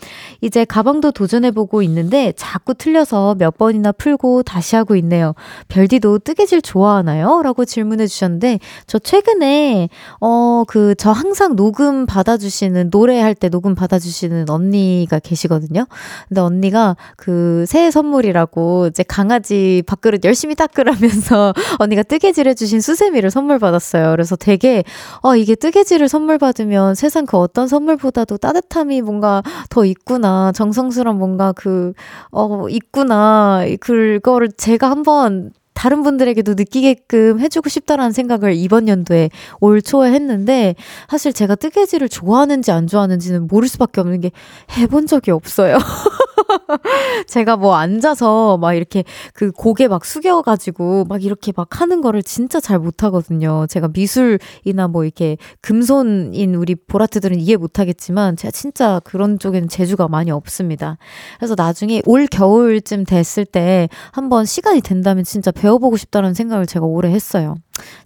이제 0.42 0.66
가방도 0.66 1.12
도전해보고 1.12 1.82
있는데 1.84 2.34
자꾸 2.36 2.74
틀려서 2.74 3.36
몇 3.38 3.58
번이나 3.58 3.92
풀고 3.92 4.44
다시 4.44 4.76
하고 4.76 4.96
있네요. 4.98 5.34
별디도 5.68 6.20
뜨개질 6.20 6.62
좋아하나요? 6.62 7.42
라고 7.44 7.66
질문해 7.66 8.08
주셨는데 8.08 8.60
저 8.88 9.00
최근에 9.00 9.90
어 10.20 10.64
그 10.68 10.94
저 10.98 11.12
항상 11.12 11.56
녹음 11.56 12.06
받아주시는 12.06 12.90
노래할 12.92 13.36
때 13.36 13.50
녹음 13.50 13.76
받아주시는 13.76 14.50
언니가 14.50 15.20
계시거든요. 15.20 15.86
근데 16.28 16.42
언니가 16.42 16.96
그 17.16 17.66
새해 17.68 17.92
선물이라고 17.92 18.88
이제 18.88 19.04
강아지 19.04 19.84
밥그릇 19.86 20.24
열심히 20.26 20.56
닦으라면서 20.56 21.54
언니가 21.80 22.04
뜨개질 22.04 22.48
해주신 22.48 22.82
수세미를 22.82 23.30
선물 23.32 23.47
선물 23.48 23.60
받았어요. 23.60 24.12
그래서 24.12 24.36
되게, 24.36 24.84
어, 25.24 25.36
이게 25.38 25.56
뜨개질을 25.56 26.10
선물 26.10 26.38
받으면 26.38 26.96
세상 26.96 27.26
그 27.26 27.38
어떤 27.38 27.68
선물보다도 27.70 28.38
따뜻함이 28.38 29.02
뭔가 29.02 29.42
더 29.70 29.86
있구나. 29.86 30.52
정성스러운 30.54 31.18
뭔가 31.18 31.54
그, 31.54 31.94
어, 32.32 32.68
있구나. 32.70 33.64
그거를 33.80 34.50
제가 34.58 34.90
한번 34.92 35.52
다른 35.78 36.02
분들에게도 36.02 36.56
느끼게끔 36.56 37.40
해주고 37.40 37.70
싶다라는 37.70 38.12
생각을 38.12 38.56
이번 38.56 38.88
연도에 38.88 39.30
올 39.60 39.84
초에 39.84 40.12
했는데 40.12 40.74
사실 41.08 41.32
제가 41.32 41.54
뜨개질을 41.54 42.10
좋아하는지 42.10 42.72
안 42.72 42.88
좋아하는지는 42.88 43.46
모를 43.46 43.70
수밖에 43.70 44.02
없는 44.02 44.22
게 44.22 44.32
해본 44.76 45.06
적이 45.06 45.32
없어요. 45.32 45.78
제가 47.28 47.58
뭐 47.58 47.76
앉아서 47.76 48.58
막 48.58 48.74
이렇게 48.74 49.04
그 49.34 49.52
고개 49.52 49.88
막 49.88 50.04
숙여가지고 50.04 51.06
막 51.06 51.24
이렇게 51.24 51.54
막 51.56 51.80
하는 51.80 52.02
거를 52.02 52.24
진짜 52.24 52.60
잘 52.60 52.80
못하거든요. 52.80 53.68
제가 53.70 53.90
미술이나 53.94 54.88
뭐 54.90 55.04
이렇게 55.04 55.38
금손인 55.62 56.56
우리 56.56 56.74
보라트들은 56.74 57.40
이해 57.40 57.56
못하겠지만 57.56 58.36
제가 58.36 58.52
진짜 58.52 59.00
그런 59.04 59.38
쪽에는 59.38 59.70
재주가 59.70 60.08
많이 60.08 60.32
없습니다. 60.32 60.98
그래서 61.38 61.54
나중에 61.56 62.02
올 62.06 62.26
겨울쯤 62.26 63.06
됐을 63.06 63.46
때 63.46 63.90
한번 64.12 64.46
시간이 64.46 64.82
된다면 64.82 65.24
진짜 65.24 65.52
배워 65.52 65.67
배워보고 65.68 65.98
싶다는 65.98 66.34
생각을 66.34 66.66
제가 66.66 66.86
오래 66.86 67.12
했어요. 67.12 67.56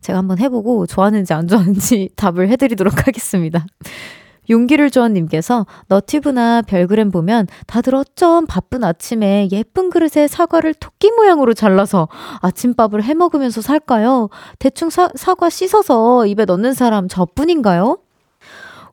제가 0.02 0.18
한번 0.20 0.40
해보고 0.40 0.88
좋아하는지 0.88 1.34
안 1.34 1.48
좋아하는지 1.48 2.10
답을 2.18 2.50
해드리도록 2.50 3.06
하겠습니다. 3.08 3.66
용기를 4.50 4.90
주원님께서 4.90 5.68
너튜브나 5.88 6.64
별그램 6.64 7.12
보면 7.12 7.48
다들 7.68 7.94
어쩜 7.94 8.48
바쁜 8.48 8.84
아침에 8.84 9.48
예쁜 9.52 9.92
그릇에 9.92 10.28
사과를 10.28 10.74
토끼 10.74 11.12
모양으로 11.12 11.54
잘라서 11.54 12.10
아침밥을 12.42 13.04
해 13.04 13.14
먹으면서 13.14 13.62
살까요? 13.62 14.30
대충 14.58 14.90
사, 14.90 15.10
사과 15.16 15.50
씻어서 15.50 16.26
입에 16.26 16.46
넣는 16.46 16.74
사람 16.74 17.08
저뿐인가요? 17.08 18.00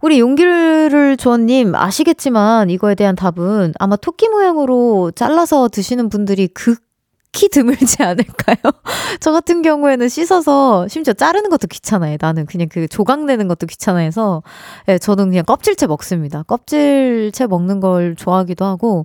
우리 0.00 0.20
용기를 0.20 1.16
주원님 1.16 1.74
아시겠지만 1.74 2.70
이거에 2.70 2.94
대한 2.94 3.16
답은 3.16 3.72
아마 3.80 3.96
토끼 3.96 4.28
모양으로 4.28 5.10
잘라서 5.12 5.68
드시는 5.68 6.08
분들이 6.08 6.46
극 6.46 6.87
특히 7.32 7.48
드물지 7.48 8.02
않을까요? 8.02 8.56
저 9.20 9.32
같은 9.32 9.62
경우에는 9.62 10.08
씻어서 10.08 10.88
심지어 10.88 11.12
자르는 11.12 11.50
것도 11.50 11.66
귀찮아요. 11.68 12.16
나는 12.20 12.46
그냥 12.46 12.68
그 12.70 12.88
조각 12.88 13.24
내는 13.26 13.48
것도 13.48 13.66
귀찮아해서 13.66 14.42
예, 14.88 14.98
저는 14.98 15.28
그냥 15.30 15.44
껍질째 15.44 15.86
먹습니다. 15.86 16.42
껍질째 16.44 17.46
먹는 17.46 17.80
걸 17.80 18.16
좋아하기도 18.16 18.64
하고 18.64 19.04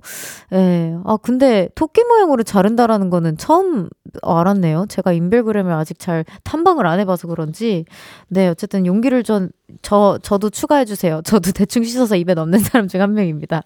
예. 0.52 0.96
아 1.04 1.16
근데 1.22 1.68
토끼 1.74 2.02
모양으로 2.04 2.42
자른다라는 2.42 3.10
거는 3.10 3.36
처음 3.36 3.88
알았네요. 4.22 4.86
제가 4.88 5.12
인별그램을 5.12 5.72
아직 5.72 5.98
잘 5.98 6.24
탐방을 6.44 6.86
안 6.86 7.00
해봐서 7.00 7.28
그런지 7.28 7.84
네 8.28 8.48
어쨌든 8.48 8.86
용기를 8.86 9.22
전 9.24 9.50
저 9.82 10.18
저도 10.22 10.50
추가해 10.50 10.84
주세요. 10.84 11.20
저도 11.26 11.52
대충 11.52 11.84
씻어서 11.84 12.16
입에 12.16 12.34
넣는 12.34 12.58
사람 12.60 12.86
중 12.88 13.00
한 13.00 13.14
명입니다. 13.14 13.62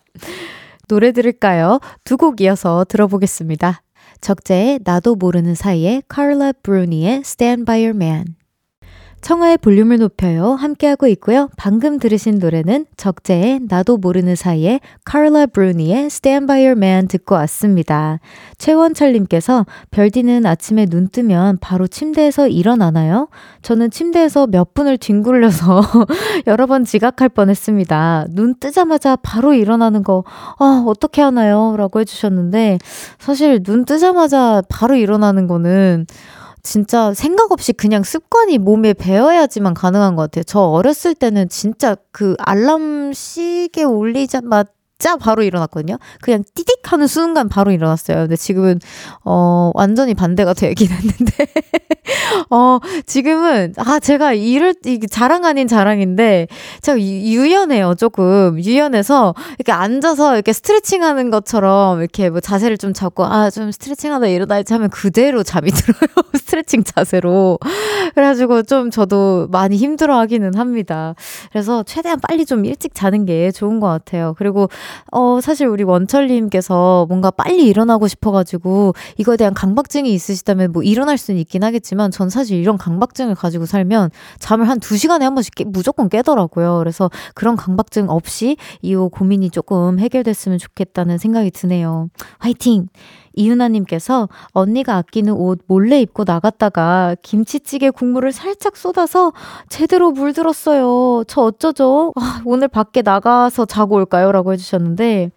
노래 0.88 1.12
들을까요? 1.12 1.80
두 2.04 2.16
곡 2.16 2.40
이어서 2.40 2.84
들어보겠습니다. 2.88 3.82
적재의 4.20 4.80
나도 4.84 5.14
모르는 5.14 5.54
사이에 5.54 6.02
카를라 6.08 6.52
브루니의 6.62 7.22
Stand 7.24 7.64
By 7.64 7.84
Your 7.84 7.96
Man 7.96 8.37
청하의 9.20 9.58
볼륨을 9.58 9.98
높여요. 9.98 10.52
함께하고 10.52 11.06
있고요. 11.08 11.48
방금 11.56 11.98
들으신 11.98 12.38
노래는 12.38 12.86
적재의 12.96 13.60
나도 13.68 13.96
모르는 13.96 14.36
사이에 14.36 14.80
카를라 15.04 15.46
브루니의 15.46 16.06
Stand 16.06 16.46
By 16.46 16.60
Your 16.64 16.78
Man 16.78 17.08
듣고 17.08 17.34
왔습니다. 17.34 18.20
최원철님께서 18.58 19.66
별디는 19.90 20.46
아침에 20.46 20.86
눈 20.86 21.08
뜨면 21.08 21.58
바로 21.60 21.86
침대에서 21.86 22.48
일어나나요? 22.48 23.28
저는 23.62 23.90
침대에서 23.90 24.46
몇 24.46 24.74
분을 24.74 24.98
뒹굴려서 24.98 25.82
여러 26.46 26.66
번 26.66 26.84
지각할 26.84 27.28
뻔했습니다. 27.28 28.26
눈 28.30 28.54
뜨자마자 28.58 29.16
바로 29.16 29.52
일어나는 29.52 30.02
거, 30.02 30.24
아, 30.58 30.84
어떻게 30.86 31.22
하나요? 31.22 31.74
라고 31.76 32.00
해주셨는데, 32.00 32.78
사실 33.18 33.62
눈 33.62 33.84
뜨자마자 33.84 34.62
바로 34.68 34.94
일어나는 34.94 35.46
거는 35.46 36.06
진짜 36.62 37.12
생각 37.14 37.52
없이 37.52 37.72
그냥 37.72 38.02
습관이 38.02 38.58
몸에 38.58 38.92
배어야지만 38.94 39.74
가능한 39.74 40.16
것 40.16 40.22
같아요. 40.22 40.44
저 40.44 40.60
어렸을 40.60 41.14
때는 41.14 41.48
진짜 41.48 41.96
그 42.12 42.34
알람 42.38 43.12
시계 43.12 43.84
울리자마자 43.84 44.70
진짜 44.98 45.16
바로 45.16 45.44
일어났거든요. 45.44 45.96
그냥 46.20 46.42
띠딕 46.56 46.80
하는 46.84 47.06
순간 47.06 47.48
바로 47.48 47.70
일어났어요. 47.70 48.16
근데 48.18 48.34
지금은, 48.34 48.80
어, 49.24 49.70
완전히 49.74 50.12
반대가 50.14 50.54
되긴 50.54 50.88
했는데. 50.90 51.46
어, 52.50 52.80
지금은, 53.06 53.74
아, 53.76 54.00
제가 54.00 54.32
이럴, 54.32 54.74
이게 54.84 55.06
자랑 55.06 55.44
아닌 55.44 55.68
자랑인데, 55.68 56.48
제가 56.82 56.98
유연해요, 57.00 57.94
조금. 57.94 58.58
유연해서, 58.58 59.34
이렇게 59.58 59.70
앉아서 59.70 60.34
이렇게 60.34 60.52
스트레칭 60.52 61.04
하는 61.04 61.30
것처럼, 61.30 62.00
이렇게 62.00 62.28
뭐 62.28 62.40
자세를 62.40 62.76
좀 62.76 62.92
잡고, 62.92 63.24
아, 63.24 63.50
좀 63.50 63.70
스트레칭 63.70 64.12
하다 64.12 64.26
일어나야지 64.26 64.72
하면 64.72 64.90
그대로 64.90 65.44
잠이 65.44 65.70
들어요. 65.70 66.08
스트레칭 66.34 66.82
자세로. 66.82 67.58
그래가지고 68.14 68.62
좀 68.64 68.90
저도 68.90 69.46
많이 69.52 69.76
힘들어 69.76 70.18
하기는 70.18 70.56
합니다. 70.56 71.14
그래서 71.52 71.84
최대한 71.84 72.18
빨리 72.20 72.44
좀 72.44 72.64
일찍 72.64 72.94
자는 72.94 73.26
게 73.26 73.52
좋은 73.52 73.78
것 73.78 73.86
같아요. 73.86 74.34
그리고 74.38 74.68
어, 75.12 75.40
사실 75.40 75.66
우리 75.66 75.84
원철님께서 75.84 77.06
뭔가 77.08 77.30
빨리 77.30 77.66
일어나고 77.66 78.08
싶어가지고 78.08 78.94
이거에 79.16 79.36
대한 79.36 79.54
강박증이 79.54 80.12
있으시다면 80.12 80.72
뭐 80.72 80.82
일어날 80.82 81.18
수는 81.18 81.40
있긴 81.40 81.64
하겠지만 81.64 82.10
전 82.10 82.28
사실 82.30 82.58
이런 82.58 82.78
강박증을 82.78 83.34
가지고 83.34 83.66
살면 83.66 84.10
잠을 84.38 84.68
한 84.68 84.80
두시간에 84.80 85.24
한 85.24 85.34
번씩 85.34 85.54
깨, 85.54 85.64
무조건 85.64 86.08
깨더라고요. 86.08 86.78
그래서 86.78 87.10
그런 87.34 87.56
강박증 87.56 88.08
없이 88.08 88.56
이 88.82 88.94
고민이 88.94 89.50
조금 89.50 89.98
해결됐으면 89.98 90.58
좋겠다는 90.58 91.18
생각이 91.18 91.50
드네요. 91.50 92.08
화이팅! 92.38 92.88
이윤아님께서 93.34 94.28
언니가 94.52 94.96
아끼는 94.96 95.32
옷 95.34 95.60
몰래 95.66 96.00
입고 96.00 96.24
나갔다가 96.26 97.16
김치찌개 97.22 97.90
국물을 97.90 98.32
살짝 98.32 98.76
쏟아서 98.76 99.32
제대로 99.68 100.10
물들었어요. 100.10 101.24
저 101.26 101.42
어쩌죠? 101.42 102.12
아, 102.16 102.42
오늘 102.44 102.68
밖에 102.68 103.02
나가서 103.02 103.64
자고 103.66 103.96
올까요? 103.96 104.32
라고 104.32 104.52
해주셨는데, 104.52 105.30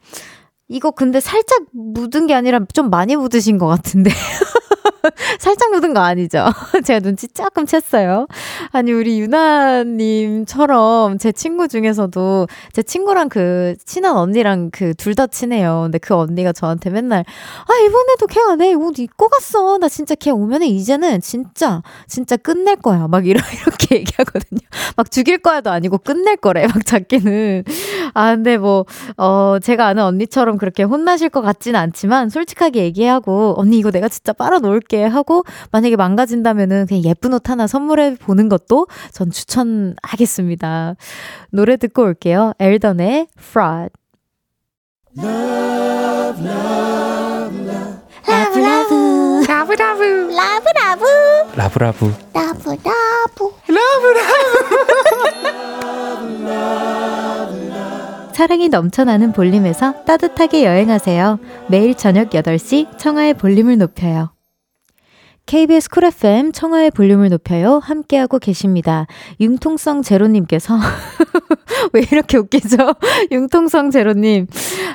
이거 0.67 0.91
근데 0.91 1.19
살짝 1.19 1.63
묻은 1.73 2.27
게 2.27 2.33
아니라 2.33 2.59
좀 2.73 2.89
많이 2.89 3.15
묻으신 3.15 3.57
것 3.57 3.67
같은데. 3.67 4.09
살짝 5.39 5.71
묻은 5.71 5.93
거 5.93 5.99
아니죠? 6.01 6.45
제가 6.85 6.99
눈치 6.99 7.27
조금 7.29 7.65
챘어요. 7.65 8.27
아니, 8.71 8.91
우리 8.91 9.19
유나님처럼 9.21 11.17
제 11.17 11.31
친구 11.31 11.67
중에서도 11.67 12.47
제 12.73 12.83
친구랑 12.83 13.29
그 13.29 13.75
친한 13.85 14.15
언니랑 14.17 14.69
그 14.71 14.93
둘 14.95 15.15
다 15.15 15.27
친해요. 15.27 15.81
근데 15.83 15.97
그 15.97 16.15
언니가 16.15 16.53
저한테 16.53 16.89
맨날, 16.89 17.25
아, 17.67 17.73
이번에도 17.83 18.27
걔안 18.27 18.61
해. 18.61 18.73
옷 18.73 18.97
입고 18.99 19.27
갔어. 19.27 19.77
나 19.77 19.89
진짜 19.89 20.15
걔 20.15 20.31
오면은 20.31 20.67
이제는 20.67 21.19
진짜, 21.21 21.81
진짜 22.07 22.37
끝낼 22.37 22.75
거야. 22.77 23.07
막 23.09 23.25
이러, 23.27 23.41
이렇게 23.67 23.95
얘기하거든요. 23.97 24.59
막 24.95 25.11
죽일 25.11 25.39
거야도 25.39 25.69
아니고 25.69 25.97
끝낼 25.97 26.37
거래. 26.37 26.65
막 26.67 26.85
자기는. 26.85 27.63
아, 28.13 28.35
근데 28.35 28.57
뭐, 28.57 28.85
어, 29.17 29.57
제가 29.61 29.87
아는 29.87 30.03
언니처럼 30.03 30.57
그렇게 30.57 30.83
혼나실 30.83 31.29
것 31.29 31.41
같지는 31.41 31.79
않지만 31.79 32.29
솔직하게 32.29 32.83
얘기하고, 32.83 33.55
언니 33.57 33.77
이거 33.77 33.91
내가 33.91 34.07
진짜 34.07 34.31
빨아 34.33 34.59
놓을게. 34.61 35.05
하고 35.05 35.43
만약에 35.71 35.95
망가진다면은 35.95 36.85
그냥 36.87 37.03
예쁜 37.03 37.33
옷 37.33 37.49
하나 37.49 37.67
선물해 37.67 38.15
보는 38.15 38.49
것도 38.49 38.87
전 39.11 39.31
추천하겠습니다. 39.31 40.95
노래 41.51 41.77
듣고 41.77 42.03
올게요. 42.03 42.53
엘던의 42.59 43.27
Fraud. 43.37 43.89
Love, 45.17 46.45
love, 46.45 47.59
love. 47.67 48.01
라브라브 48.27 49.45
라브라브 49.47 50.03
라브라브 50.35 51.05
라브라브 51.53 52.13
라브라브 52.33 52.75
라브라브 53.67 54.31
사랑이 58.33 58.69
넘쳐나는 58.69 59.33
볼륨에서 59.33 60.03
따뜻하게 60.05 60.65
여행하세요. 60.65 61.39
매일 61.67 61.93
저녁 61.95 62.31
8시 62.31 62.97
청하의 62.97 63.35
볼륨을 63.35 63.77
높여요. 63.77 64.31
KBS 65.51 65.89
쿨 65.89 66.05
FM 66.05 66.53
청하의 66.53 66.91
볼륨을 66.91 67.27
높여요. 67.27 67.79
함께하고 67.83 68.39
계십니다. 68.39 69.05
융통성 69.41 70.01
제로님께서 70.01 70.79
왜 71.91 72.05
이렇게 72.09 72.37
웃기죠? 72.37 72.77
융통성 73.33 73.91
제로님. 73.91 74.47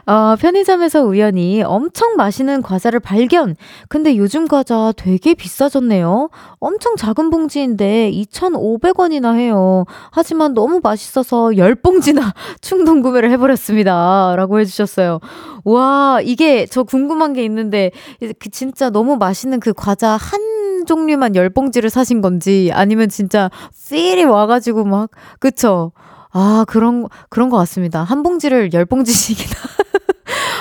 어, 0.07 0.35
편의점에서 0.37 1.03
우연히 1.03 1.63
엄청 1.63 2.17
맛있는 2.17 2.63
과자를 2.63 3.01
발견. 3.01 3.55
근데 3.91 4.17
요즘 4.17 4.49
과자 4.49 4.95
되게 4.97 5.35
비싸졌네요. 5.35 6.31
엄청 6.59 6.97
작은 6.97 7.29
봉지인데 7.29 8.11
2,500원이나 8.13 9.35
해요. 9.35 9.85
하지만 10.11 10.55
너무 10.55 10.81
맛있어서 10.83 11.49
10봉지나 11.49 12.33
충동 12.63 13.03
구매를 13.03 13.31
해버렸습니다. 13.33 14.35
라고 14.37 14.59
해주셨어요. 14.61 15.21
와, 15.65 16.21
이게 16.23 16.65
저 16.65 16.85
궁금한 16.85 17.33
게 17.33 17.45
있는데, 17.45 17.91
그 18.39 18.51
진짜 18.51 18.89
너무 18.89 19.17
맛있는 19.17 19.59
그 19.59 19.73
과자 19.73 20.11
한 20.11 20.46
종류만 20.87 21.33
10봉지를 21.33 21.91
사신 21.91 22.21
건지, 22.21 22.71
아니면 22.73 23.09
진짜 23.09 23.51
필이 23.89 24.25
와가지고 24.25 24.85
막, 24.85 25.11
그쵸? 25.41 25.93
아, 26.31 26.65
그런, 26.69 27.07
그런 27.31 27.49
것 27.49 27.57
같습니다. 27.59 28.03
한 28.03 28.23
봉지를 28.23 28.71
10봉지씩이나. 28.71 29.57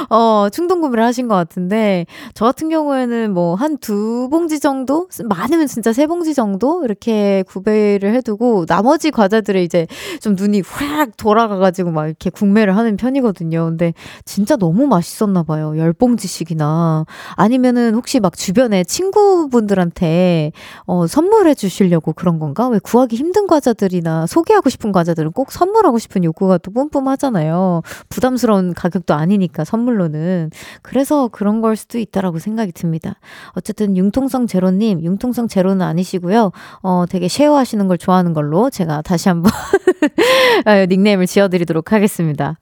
어, 0.10 0.48
충동 0.52 0.82
구매를 0.82 1.04
하신 1.04 1.28
것 1.28 1.36
같은데, 1.36 2.06
저 2.34 2.46
같은 2.46 2.70
경우에는 2.70 3.34
뭐 3.34 3.56
한 3.56 3.78
두 3.80 4.28
봉지 4.32 4.60
정도? 4.60 5.08
많으면 5.26 5.68
진짜 5.68 5.92
세 5.94 6.08
봉지 6.08 6.34
정도? 6.34 6.84
이렇게 6.84 7.44
구매를 7.48 8.14
해두고, 8.16 8.66
나머지 8.66 9.12
과자들을 9.12 9.62
이제 9.62 9.88
좀 10.22 10.36
눈이 10.36 10.62
확 10.66 11.18
돌아가가지고 11.18 11.92
막 11.92 12.06
이렇게 12.08 12.30
구매를 12.30 12.76
하는 12.78 12.98
편이거든요. 12.98 13.66
근데 13.66 13.94
진짜 14.26 14.56
너무 14.56 14.88
맛있었나 14.88 15.44
봐요. 15.44 15.78
열 15.78 15.94
봉지씩이나. 15.94 17.06
아니면은 17.36 17.96
혹시 17.96 18.20
막 18.20 18.36
주변에 18.38 18.84
친구분들한테 18.84 20.52
어, 20.86 21.08
선물해 21.08 21.54
주시려고 21.56 22.14
그런 22.14 22.40
건가? 22.40 22.68
왜 22.70 22.80
구하기 22.80 23.16
힘든 23.16 23.48
과자들이나 23.48 24.28
소개하고 24.28 24.70
싶은 24.70 24.92
과자들은 24.92 25.32
꼭 25.32 25.52
선물하고 25.52 26.00
싶은 26.00 26.24
욕구가 26.24 26.58
또 26.60 26.72
뿜뿜하잖아요. 26.72 27.82
부담스러운 28.10 28.74
가격도 28.74 29.14
아니니까 29.14 29.64
선물 29.64 29.95
선물로는. 29.96 30.52
그래서 30.82 31.28
그런 31.30 31.62
걸 31.62 31.76
수도 31.76 31.98
있다라고 31.98 32.40
생각이 32.40 32.72
듭니다. 32.72 33.16
어쨌든 33.52 33.98
융통성 33.98 34.48
제로님, 34.48 35.02
융통성 35.02 35.48
제로는 35.48 35.82
아니시고요. 35.86 36.52
어, 36.84 37.06
되게 37.10 37.28
share하시는 37.28 37.88
걸 37.88 37.98
좋아하는 37.98 38.34
걸로 38.34 38.70
제가 38.70 39.02
다시 39.02 39.30
한번 39.30 39.52
어, 40.66 40.86
닉네임을 40.88 41.26
지어드리도록 41.26 41.92
하겠습니다. 41.92 42.60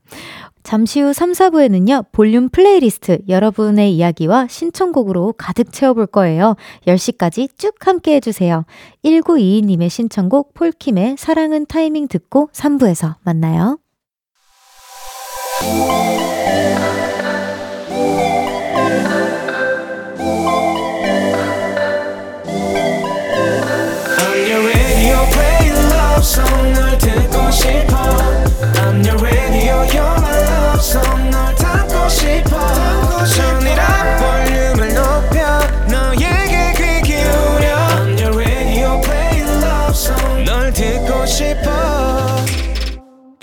잠시 0.63 1.01
후 1.01 1.11
3, 1.11 1.33
4부에는요, 1.33 2.05
볼륨 2.13 2.47
플레이리스트 2.47 3.19
여러분의 3.27 3.93
이야기와 3.95 4.47
신청곡으로 4.47 5.33
가득 5.37 5.73
채워볼 5.73 6.07
거예요. 6.07 6.55
10시까지 6.87 7.49
쭉 7.57 7.75
함께 7.81 8.15
해주세요. 8.15 8.63
1922님의 9.03 9.89
신청곡 9.89 10.53
폴킴의 10.53 11.17
사랑은 11.19 11.65
타이밍 11.65 12.07
듣고 12.07 12.49
3부에서 12.53 13.15
만나요. 13.23 13.77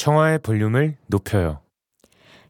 청하의 0.01 0.39
볼륨을 0.39 0.97
높여요. 1.09 1.59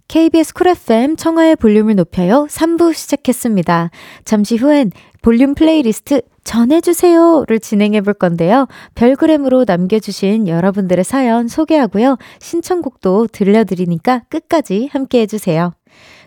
KBS 0.07 0.55
쿨 0.55 0.69
FM 0.69 1.17
청하의 1.17 1.57
볼륨을 1.57 1.97
높여요. 1.97 2.47
3부 2.49 2.95
시작했습니다. 2.95 3.91
잠시 4.25 4.57
후엔 4.57 4.93
볼륨 5.21 5.57
플레이리스트 5.57 6.23
전해주세요를 6.45 7.59
진행해 7.59 8.03
볼 8.03 8.15
건데요. 8.15 8.69
별그램으로 8.95 9.65
남겨주신 9.67 10.47
여러분들의 10.47 11.03
사연 11.05 11.49
소개하고요. 11.49 12.19
신청곡도 12.39 13.27
들려드리니까 13.29 14.23
끝까지 14.29 14.89
함께 14.93 15.23
해주세요. 15.23 15.73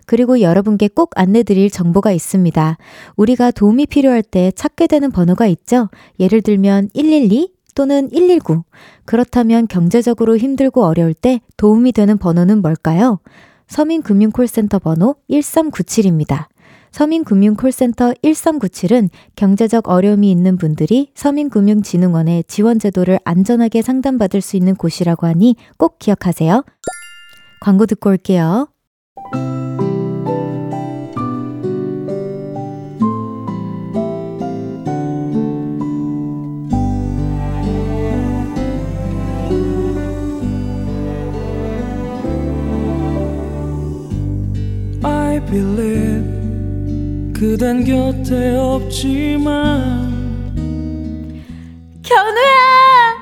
그리고 0.05 0.41
여러분께 0.41 0.89
꼭 0.89 1.11
안내드릴 1.15 1.69
정보가 1.69 2.11
있습니다. 2.11 2.77
우리가 3.15 3.51
도움이 3.51 3.85
필요할 3.85 4.23
때 4.23 4.51
찾게 4.51 4.87
되는 4.87 5.09
번호가 5.09 5.47
있죠? 5.47 5.89
예를 6.19 6.41
들면 6.41 6.89
112 6.93 7.53
또는 7.75 8.09
119. 8.09 8.63
그렇다면 9.05 9.67
경제적으로 9.67 10.37
힘들고 10.37 10.83
어려울 10.83 11.13
때 11.13 11.41
도움이 11.57 11.91
되는 11.91 12.17
번호는 12.17 12.61
뭘까요? 12.61 13.19
서민금융콜센터 13.67 14.79
번호 14.79 15.15
1397입니다. 15.29 16.47
서민금융콜센터 16.91 18.13
1397은 18.23 19.09
경제적 19.35 19.89
어려움이 19.89 20.29
있는 20.29 20.57
분들이 20.57 21.11
서민금융진흥원의 21.15 22.43
지원제도를 22.47 23.19
안전하게 23.23 23.81
상담받을 23.81 24.41
수 24.41 24.57
있는 24.57 24.75
곳이라고 24.75 25.25
하니 25.25 25.55
꼭 25.77 25.97
기억하세요. 25.97 26.63
광고 27.61 27.85
듣고 27.85 28.11
올게요. 28.11 28.67
그댄 47.43 47.83
곁에 47.83 48.55
없지만 48.57 50.09
견우야! 52.01 53.13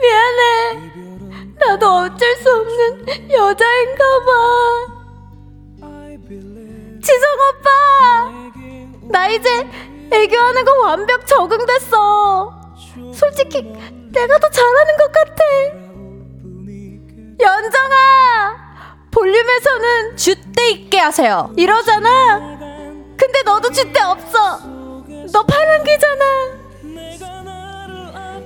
미안해. 0.00 0.92
나도 1.58 1.86
어쩔 1.86 2.36
수 2.36 2.48
없는 2.50 3.30
여자인가 3.30 4.04
봐. 4.26 4.32
지성 7.02 7.24
오빠! 7.48 7.68
나 9.10 9.28
이제 9.28 9.50
애교하는 10.10 10.64
거 10.64 10.72
완벽 10.84 11.26
적응됐어. 11.26 12.60
솔직히 13.12 13.62
내가 14.12 14.38
더 14.38 14.48
잘하는 14.48 14.96
것 14.96 15.12
같아. 15.12 15.42
연정아 17.40 18.61
볼륨에서는 19.12 20.16
줏대 20.16 20.72
있게 20.72 20.98
하세요 20.98 21.52
이러잖아 21.56 22.52
근데 23.22 23.42
너도 23.44 23.68
줏대 23.68 24.00
없어. 24.00 24.58
너 25.32 25.44
팔랑귀잖아. 25.44 26.24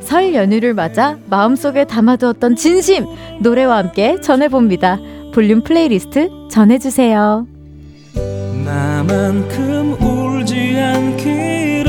설 0.00 0.34
연휴를 0.34 0.74
맞아 0.74 1.16
마음속에 1.30 1.84
담아두었던 1.84 2.56
진심 2.56 3.06
노래와 3.40 3.78
함께 3.78 4.20
전해봅니다. 4.20 4.98
볼륨 5.32 5.62
플레이리스트 5.62 6.28
전해주세요. 6.50 7.46
나만큼 8.66 9.96
울지 10.00 10.78
않기를 10.78 11.84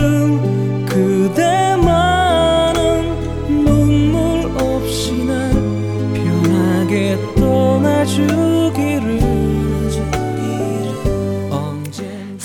그대만은 0.87 2.07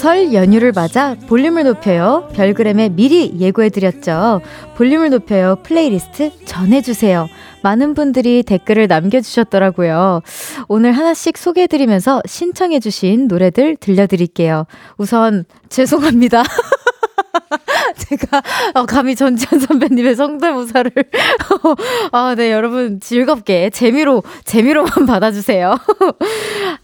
설 0.02 0.34
연휴를 0.34 0.72
맞아 0.72 1.14
볼륨을 1.28 1.62
높여요. 1.62 2.28
별그램에 2.34 2.88
미리 2.88 3.38
예고해드렸죠. 3.38 4.40
볼륨을 4.76 5.10
높여요. 5.10 5.58
플레이리스트 5.62 6.32
전해주세요. 6.44 7.28
많은 7.62 7.94
분들이 7.94 8.42
댓글을 8.42 8.88
남겨주셨더라고요. 8.88 10.22
오늘 10.66 10.90
하나씩 10.90 11.38
소개해드리면서 11.38 12.20
신청해주신 12.26 13.28
노래들 13.28 13.76
들려드릴게요. 13.76 14.66
우선, 14.98 15.44
죄송합니다. 15.68 16.42
제가 17.96 18.42
어, 18.74 18.86
감히 18.86 19.14
전지현 19.14 19.60
선배님의 19.60 20.16
성대모사를 20.16 20.92
아, 22.12 22.34
네, 22.36 22.52
여러분 22.52 23.00
즐겁게 23.00 23.70
재미로 23.70 24.22
재미로만 24.44 25.06
받아주세요. 25.06 25.76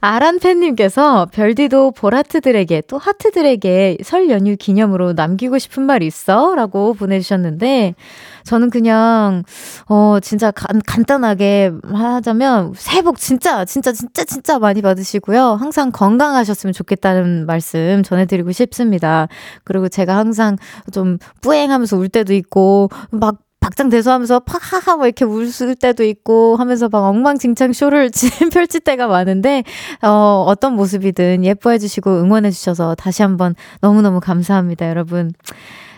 아란 0.00 0.38
팬님께서 0.38 1.26
별디도 1.32 1.92
볼하트들에게 1.92 2.82
또 2.86 2.98
하트들에게 2.98 3.98
설 4.02 4.30
연휴 4.30 4.56
기념으로 4.56 5.12
남기고 5.12 5.58
싶은 5.58 5.82
말 5.82 6.02
있어? 6.02 6.54
라고 6.54 6.94
보내주셨는데 6.94 7.94
저는 8.48 8.70
그냥 8.70 9.42
어 9.88 10.18
진짜 10.22 10.50
간, 10.50 10.80
간단하게 10.86 11.70
하자면 11.84 12.72
새해 12.76 13.02
복 13.02 13.18
진짜 13.18 13.66
진짜 13.66 13.92
진짜 13.92 14.24
진짜 14.24 14.58
많이 14.58 14.80
받으시고요. 14.80 15.58
항상 15.60 15.92
건강하셨으면 15.92 16.72
좋겠다는 16.72 17.44
말씀 17.44 18.02
전해드리고 18.02 18.52
싶습니다. 18.52 19.28
그리고 19.64 19.90
제가 19.90 20.16
항상 20.16 20.56
좀 20.92 21.18
뿌앵하면서 21.42 21.98
울 21.98 22.08
때도 22.08 22.32
있고 22.32 22.88
막 23.10 23.36
박장대소하면서 23.60 24.40
팍하하 24.40 24.96
뭐 24.96 25.04
이렇게 25.04 25.26
웃을 25.26 25.74
때도 25.74 26.02
있고 26.04 26.56
하면서 26.56 26.88
막 26.88 27.00
엉망진창 27.04 27.74
쇼를 27.74 28.10
펼칠 28.50 28.80
때가 28.80 29.08
많은데 29.08 29.62
어 30.02 30.44
어떤 30.46 30.74
모습이든 30.74 31.44
예뻐해 31.44 31.78
주시고 31.78 32.22
응원해 32.22 32.50
주셔서 32.50 32.94
다시 32.94 33.20
한번 33.22 33.54
너무너무 33.82 34.20
감사합니다, 34.20 34.88
여러분. 34.88 35.32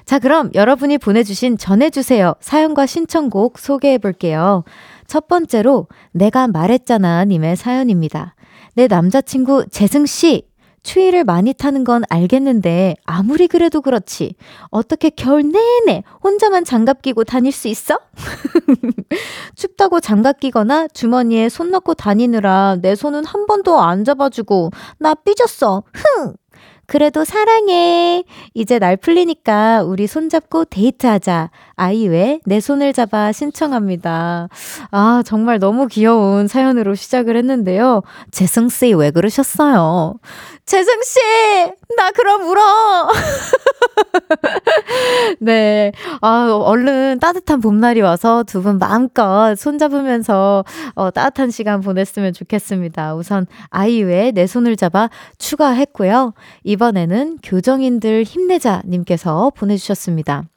자, 0.05 0.19
그럼 0.19 0.51
여러분이 0.55 0.99
보내주신 0.99 1.59
전해주세요. 1.59 2.35
사연과 2.41 2.87
신청곡 2.87 3.59
소개해 3.59 3.99
볼게요. 3.99 4.65
첫 5.07 5.29
번째로, 5.29 5.89
내가 6.13 6.49
말했잖아. 6.49 7.25
님의 7.25 7.57
사연입니다. 7.57 8.35
내 8.75 8.87
남자친구 8.87 9.67
재승씨, 9.71 10.49
추위를 10.83 11.25
많이 11.25 11.53
타는 11.53 11.85
건 11.85 12.03
알겠는데, 12.09 12.97
아무리 13.05 13.49
그래도 13.49 13.83
그렇지. 13.83 14.35
어떻게 14.71 15.11
겨울 15.11 15.43
내내 15.43 16.03
혼자만 16.25 16.65
장갑 16.65 17.03
끼고 17.03 17.25
다닐 17.25 17.53
수 17.53 17.69
있어? 17.69 17.99
춥다고 19.57 20.01
장갑 20.01 20.41
끼거나 20.41 20.89
주머니에 20.89 21.49
손 21.51 21.71
넣고 21.71 21.95
다니느라 21.95 22.79
내 22.81 22.95
손은 22.95 23.25
한 23.27 23.47
번도 23.47 23.81
안 23.81 24.05
잡아주고, 24.05 24.71
나 24.99 25.15
삐졌어. 25.15 25.83
흥! 25.93 26.35
그래도 26.91 27.25
사랑해. 27.25 28.25
이제 28.53 28.81
날 28.81 28.97
풀리니까 28.97 29.85
우리 29.85 30.09
손잡고 30.09 30.65
데이트하자. 30.65 31.51
아이유의 31.77 32.41
내 32.45 32.59
손을 32.59 32.93
잡아 32.93 33.31
신청합니다. 33.31 34.49
아, 34.91 35.23
정말 35.25 35.61
너무 35.61 35.87
귀여운 35.87 36.49
사연으로 36.49 36.97
시작을 36.97 37.37
했는데요. 37.37 38.03
재승씨, 38.33 38.95
왜 38.95 39.13
그러셨어요? 39.13 40.19
재승씨! 40.67 41.21
나 41.97 42.11
그럼 42.11 42.49
울어! 42.49 43.09
네. 45.41 45.93
아, 46.21 46.49
얼른 46.53 47.19
따뜻한 47.21 47.61
봄날이 47.61 48.01
와서 48.01 48.43
두 48.45 48.61
분 48.61 48.79
마음껏 48.79 49.55
손잡으면서 49.57 50.65
어, 50.95 51.11
따뜻한 51.11 51.51
시간 51.51 51.81
보냈으면 51.81 52.35
좋겠습니다. 52.35 53.15
우선 53.15 53.47
아이유의 53.71 54.33
내 54.33 54.47
손을 54.47 54.77
잡아 54.77 55.09
추가했고요. 55.39 56.35
이 56.65 56.77
번에는 56.81 57.39
교정인들 57.45 58.25
힘내자 58.25 58.83
님께서 58.85 59.53
보내주셨습니다. 59.55 60.49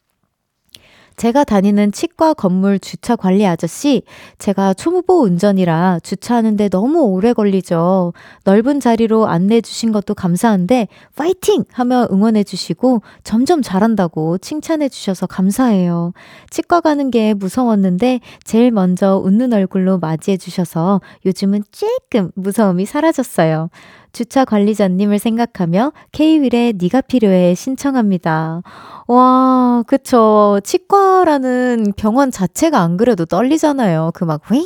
제가 1.15 1.43
다니는 1.43 1.91
치과 1.91 2.33
건물 2.33 2.79
주차 2.79 3.15
관리 3.15 3.45
아저씨, 3.45 4.01
제가 4.39 4.73
초무보 4.73 5.21
운전이라 5.21 5.99
주차하는데 6.01 6.69
너무 6.69 7.01
오래 7.01 7.33
걸리죠. 7.33 8.13
넓은 8.45 8.79
자리로 8.79 9.27
안내해 9.27 9.61
주신 9.61 9.91
것도 9.91 10.15
감사한데, 10.15 10.87
파이팅! 11.15 11.65
하며 11.71 12.07
응원해 12.11 12.43
주시고, 12.43 13.03
점점 13.23 13.61
잘한다고 13.61 14.39
칭찬해 14.39 14.89
주셔서 14.89 15.27
감사해요. 15.27 16.13
치과 16.49 16.81
가는 16.81 17.11
게 17.11 17.33
무서웠는데, 17.35 18.19
제일 18.43 18.71
먼저 18.71 19.17
웃는 19.23 19.53
얼굴로 19.53 19.99
맞이해 19.99 20.37
주셔서 20.37 21.01
요즘은 21.25 21.63
조금 21.71 22.31
무서움이 22.35 22.85
사라졌어요. 22.85 23.69
주차 24.13 24.45
관리자님을 24.45 25.17
생각하며 25.19 25.91
K-윌의 26.11 26.73
네가 26.79 27.01
필요해 27.01 27.55
신청합니다. 27.55 28.61
와, 29.07 29.83
그쵸. 29.87 30.59
치과라는 30.63 31.93
병원 31.97 32.31
자체가 32.31 32.79
안 32.79 32.97
그래도 32.97 33.25
떨리잖아요. 33.25 34.11
그 34.13 34.23
막, 34.23 34.41
윙! 34.51 34.63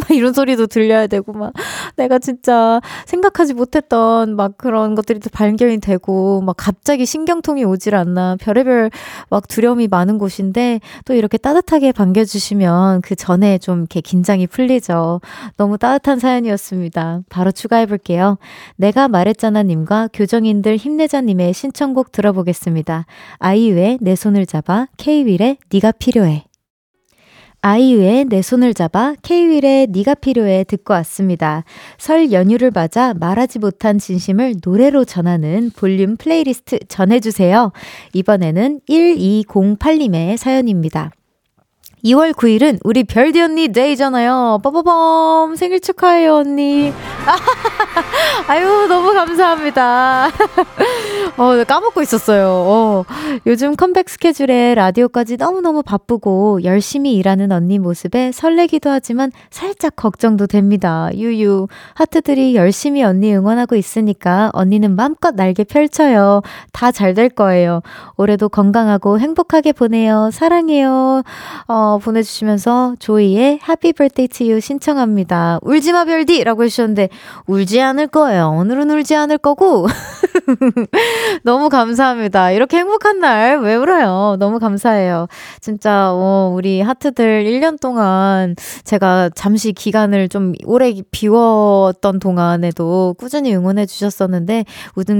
막 0.00 0.10
이런 0.10 0.32
소리도 0.32 0.66
들려야 0.66 1.06
되고, 1.06 1.32
막, 1.32 1.52
내가 1.96 2.18
진짜 2.18 2.80
생각하지 3.06 3.54
못했던 3.54 4.34
막 4.36 4.58
그런 4.58 4.94
것들이 4.94 5.20
또 5.20 5.30
발견이 5.30 5.78
되고, 5.78 6.40
막 6.40 6.56
갑자기 6.56 7.06
신경통이 7.06 7.64
오질 7.64 7.94
않나. 7.94 8.36
별의별 8.40 8.90
막 9.30 9.48
두려움이 9.48 9.88
많은 9.88 10.18
곳인데, 10.18 10.80
또 11.04 11.14
이렇게 11.14 11.38
따뜻하게 11.38 11.92
반겨주시면 11.92 13.02
그 13.02 13.14
전에 13.14 13.58
좀 13.58 13.80
이렇게 13.80 14.00
긴장이 14.00 14.46
풀리죠. 14.46 15.20
너무 15.56 15.78
따뜻한 15.78 16.18
사연이었습니다. 16.18 17.20
바로 17.28 17.52
추가해볼게요. 17.52 18.38
내가 18.76 19.08
말했잖아 19.08 19.62
님과 19.62 20.08
교정인들 20.12 20.76
힘내자님의 20.76 21.52
신청곡 21.52 22.12
들어보겠습니다. 22.12 23.06
아이유의 23.38 23.98
내 24.00 24.14
손을 24.14 24.46
잡아 24.46 24.86
K-윌의 24.96 25.58
네가 25.72 25.92
필요해. 25.92 26.44
아이유의 27.60 28.26
내 28.26 28.42
손을 28.42 28.74
잡아 28.74 29.14
K-윌의 29.22 29.86
네가 29.88 30.16
필요해 30.16 30.64
듣고 30.64 30.92
왔습니다. 30.94 31.64
설 31.96 32.30
연휴를 32.30 32.70
맞아 32.74 33.14
말하지 33.14 33.58
못한 33.58 33.98
진심을 33.98 34.56
노래로 34.62 35.06
전하는 35.06 35.70
볼륨 35.74 36.18
플레이리스트 36.18 36.80
전해주세요. 36.88 37.72
이번에는 38.12 38.80
1208님의 38.86 40.36
사연입니다. 40.36 41.10
2월 42.04 42.34
9일은 42.34 42.80
우리 42.84 43.02
별디 43.02 43.40
언니 43.40 43.68
데이잖아요. 43.68 44.60
빠바밤 44.62 45.56
생일 45.56 45.80
축하해요 45.80 46.34
언니. 46.34 46.92
아유 48.46 48.86
너무 48.88 49.14
감사합니다. 49.14 50.28
어 51.38 51.64
까먹고 51.64 52.02
있었어요. 52.02 52.46
어, 52.46 53.04
요즘 53.46 53.74
컴백 53.74 54.10
스케줄에 54.10 54.74
라디오까지 54.74 55.38
너무너무 55.38 55.82
바쁘고 55.82 56.62
열심히 56.64 57.14
일하는 57.16 57.50
언니 57.52 57.78
모습에 57.78 58.32
설레기도 58.32 58.90
하지만 58.90 59.32
살짝 59.50 59.96
걱정도 59.96 60.46
됩니다. 60.46 61.08
유유 61.14 61.68
하트들이 61.94 62.54
열심히 62.54 63.02
언니 63.02 63.34
응원하고 63.34 63.76
있으니까 63.76 64.50
언니는 64.52 64.94
마음껏 64.94 65.34
날개 65.34 65.64
펼쳐요. 65.64 66.42
다 66.72 66.90
잘 66.92 67.14
될 67.14 67.28
거예요. 67.28 67.80
올해도 68.16 68.48
건강하고 68.48 69.20
행복하게 69.20 69.72
보내요. 69.72 70.30
사랑해요. 70.32 71.22
어, 71.68 71.93
보내주시면서 71.98 72.94
조이의 72.98 73.60
Happy 73.66 73.92
Birthday 73.92 74.28
to 74.28 74.46
You 74.46 74.60
신청합니다. 74.60 75.58
울지마 75.62 76.04
별디! 76.04 76.44
라고 76.44 76.64
해주셨는데, 76.64 77.08
울지 77.46 77.80
않을 77.80 78.08
거예요. 78.08 78.50
오늘은 78.50 78.90
울지 78.90 79.14
않을 79.14 79.38
거고. 79.38 79.86
너무 81.44 81.68
감사합니다. 81.68 82.50
이렇게 82.50 82.78
행복한 82.78 83.20
날 83.20 83.60
왜 83.60 83.74
울어요? 83.74 84.36
너무 84.38 84.58
감사해요. 84.58 85.26
진짜, 85.60 86.10
어, 86.12 86.52
우리 86.54 86.80
하트들 86.80 87.44
1년 87.44 87.80
동안 87.80 88.56
제가 88.84 89.30
잠시 89.34 89.72
기간을 89.72 90.28
좀 90.28 90.52
오래 90.64 90.92
비웠던 91.10 92.18
동안에도 92.18 93.14
꾸준히 93.18 93.54
응원해 93.54 93.86
주셨었는데, 93.86 94.64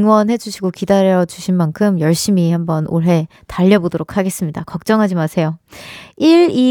응원해 0.04 0.36
주시고 0.36 0.70
기다려 0.70 1.24
주신 1.24 1.56
만큼 1.56 2.00
열심히 2.00 2.52
한번 2.52 2.86
올해 2.88 3.28
달려보도록 3.46 4.16
하겠습니다. 4.16 4.62
걱정하지 4.64 5.14
마세요. 5.14 5.58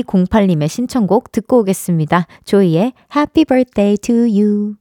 1208님의 0.01 0.67
신청곡 0.67 1.31
듣고 1.31 1.59
오겠습니다. 1.59 2.25
조이의 2.45 2.93
Happy 3.15 3.45
Birthday 3.45 3.97
to 3.97 4.15
You. 4.15 4.75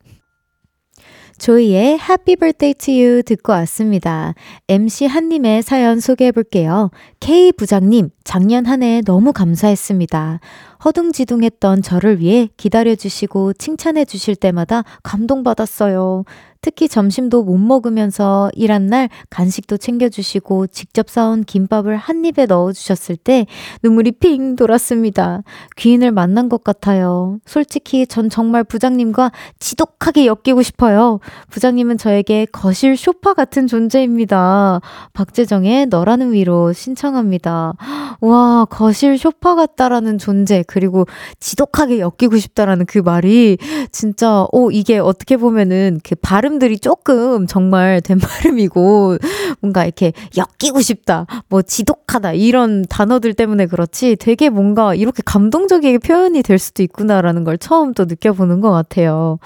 조이의 1.38 1.98
Happy 1.98 2.36
Birthday 2.36 2.74
to 2.74 2.94
You 2.94 3.22
듣고 3.24 3.52
왔습니다. 3.52 4.34
MC 4.68 5.06
한님의 5.06 5.62
사연 5.62 5.98
소개해 5.98 6.30
볼게요. 6.30 6.90
K 7.18 7.50
부장님, 7.52 8.10
작년 8.22 8.64
한 8.64 8.82
해 8.82 9.00
너무 9.04 9.32
감사했습니다. 9.32 10.38
허둥지둥했던 10.84 11.82
저를 11.82 12.18
위해 12.18 12.48
기다려주시고 12.56 13.54
칭찬해 13.54 14.04
주실 14.04 14.36
때마다 14.36 14.82
감동받았어요. 15.02 16.24
특히 16.62 16.88
점심도 16.88 17.42
못 17.42 17.58
먹으면서 17.58 18.48
일한 18.54 18.86
날 18.86 19.08
간식도 19.30 19.78
챙겨주시고 19.78 20.68
직접 20.68 21.10
싸온 21.10 21.42
김밥을 21.42 21.96
한 21.96 22.24
입에 22.24 22.46
넣어주셨을 22.46 23.16
때 23.16 23.46
눈물이 23.82 24.12
핑 24.12 24.54
돌았습니다. 24.54 25.42
귀인을 25.76 26.12
만난 26.12 26.48
것 26.48 26.62
같아요. 26.62 27.38
솔직히 27.46 28.06
전 28.06 28.30
정말 28.30 28.62
부장님과 28.62 29.32
지독하게 29.58 30.26
엮이고 30.26 30.62
싶어요. 30.62 31.18
부장님은 31.50 31.98
저에게 31.98 32.46
거실 32.52 32.96
쇼파 32.96 33.34
같은 33.34 33.66
존재입니다. 33.66 34.80
박재정의 35.14 35.86
너라는 35.86 36.32
위로 36.32 36.72
신청합니다. 36.72 37.74
와, 38.20 38.66
거실 38.70 39.18
쇼파 39.18 39.56
같다라는 39.56 40.18
존재, 40.18 40.62
그리고 40.72 41.06
지독하게 41.40 42.00
엮이고 42.00 42.36
싶다라는 42.38 42.86
그 42.86 42.98
말이 42.98 43.58
진짜, 43.90 44.46
오, 44.52 44.70
이게 44.70 44.98
어떻게 44.98 45.36
보면은 45.36 46.00
그 46.04 46.14
발음 46.14 46.52
발음들이 46.52 46.78
조금 46.78 47.46
정말 47.46 48.00
된 48.00 48.18
발음이고 48.20 49.16
뭔가 49.60 49.84
이렇게 49.84 50.12
엮이고 50.36 50.80
싶다, 50.80 51.26
뭐 51.48 51.62
지독하다 51.62 52.34
이런 52.34 52.84
단어들 52.88 53.34
때문에 53.34 53.66
그렇지 53.66 54.16
되게 54.16 54.50
뭔가 54.50 54.94
이렇게 54.94 55.22
감동적이게 55.24 55.98
표현이 55.98 56.42
될 56.42 56.58
수도 56.58 56.82
있구나라는 56.82 57.44
걸 57.44 57.58
처음 57.58 57.94
또 57.94 58.04
느껴보는 58.04 58.60
것 58.60 58.70
같아요. 58.70 59.38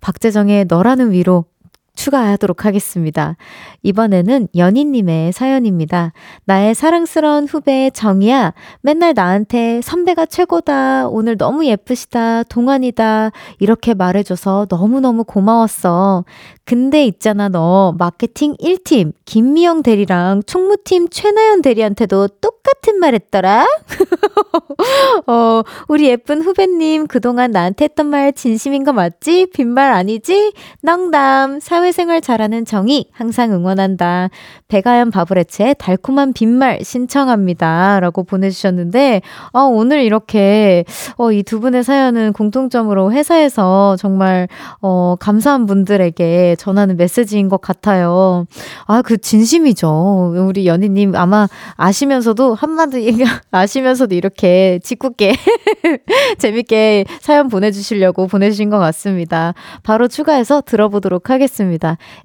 박재정의 0.00 0.66
너라는 0.68 1.12
위로 1.12 1.46
추가하도록 1.94 2.64
하겠습니다. 2.64 3.36
이번에는 3.82 4.48
연희님의 4.56 5.32
사연입니다. 5.32 6.12
나의 6.44 6.74
사랑스러운 6.74 7.46
후배 7.46 7.90
정이야. 7.90 8.52
맨날 8.82 9.14
나한테 9.14 9.80
선배가 9.82 10.26
최고다. 10.26 11.08
오늘 11.08 11.36
너무 11.36 11.64
예쁘시다. 11.66 12.42
동안이다. 12.44 13.30
이렇게 13.58 13.94
말해줘서 13.94 14.66
너무너무 14.68 15.24
고마웠어. 15.24 16.24
근데 16.64 17.04
있잖아, 17.04 17.48
너 17.48 17.94
마케팅 17.98 18.54
1팀 18.56 19.12
김미영 19.26 19.82
대리랑 19.82 20.42
총무팀 20.46 21.08
최나연 21.10 21.62
대리한테도 21.62 22.28
똑같은 22.40 22.98
말 22.98 23.14
했더라? 23.14 23.66
어, 25.26 25.62
우리 25.88 26.08
예쁜 26.08 26.42
후배님 26.42 27.06
그동안 27.06 27.50
나한테 27.50 27.84
했던 27.84 28.06
말 28.06 28.32
진심인 28.32 28.84
거 28.84 28.92
맞지? 28.92 29.48
빈말 29.52 29.92
아니지? 29.92 30.52
농담. 30.80 31.60
사회 31.60 31.83
생활 31.92 32.20
잘하는 32.20 32.64
정이 32.64 33.08
항상 33.12 33.52
응원한다. 33.52 34.28
배가연 34.68 35.10
바브레체 35.10 35.74
달콤한 35.78 36.32
빈말 36.32 36.80
신청합니다. 36.82 38.00
라고 38.00 38.24
보내주셨는데, 38.24 39.22
어, 39.52 39.60
오늘 39.60 40.02
이렇게, 40.02 40.84
어, 41.16 41.30
이 41.32 41.42
두 41.44 41.60
분의 41.60 41.84
사연은 41.84 42.32
공통점으로 42.32 43.12
회사에서 43.12 43.96
정말, 43.96 44.48
어, 44.80 45.14
감사한 45.20 45.66
분들에게 45.66 46.56
전하는 46.58 46.96
메시지인 46.96 47.48
것 47.48 47.60
같아요. 47.60 48.46
아, 48.86 49.02
그 49.02 49.18
진심이죠. 49.18 50.34
우리 50.48 50.66
연희님 50.66 51.14
아마 51.16 51.46
아시면서도 51.76 52.54
한마디 52.54 53.14
아시면서도 53.52 54.14
이렇게 54.14 54.80
짓궂게 54.82 55.34
재밌게 56.38 57.04
사연 57.20 57.48
보내주시려고 57.48 58.26
보내주신 58.26 58.70
것 58.70 58.78
같습니다. 58.78 59.54
바로 59.82 60.08
추가해서 60.08 60.62
들어보도록 60.62 61.30
하겠습니다. 61.30 61.73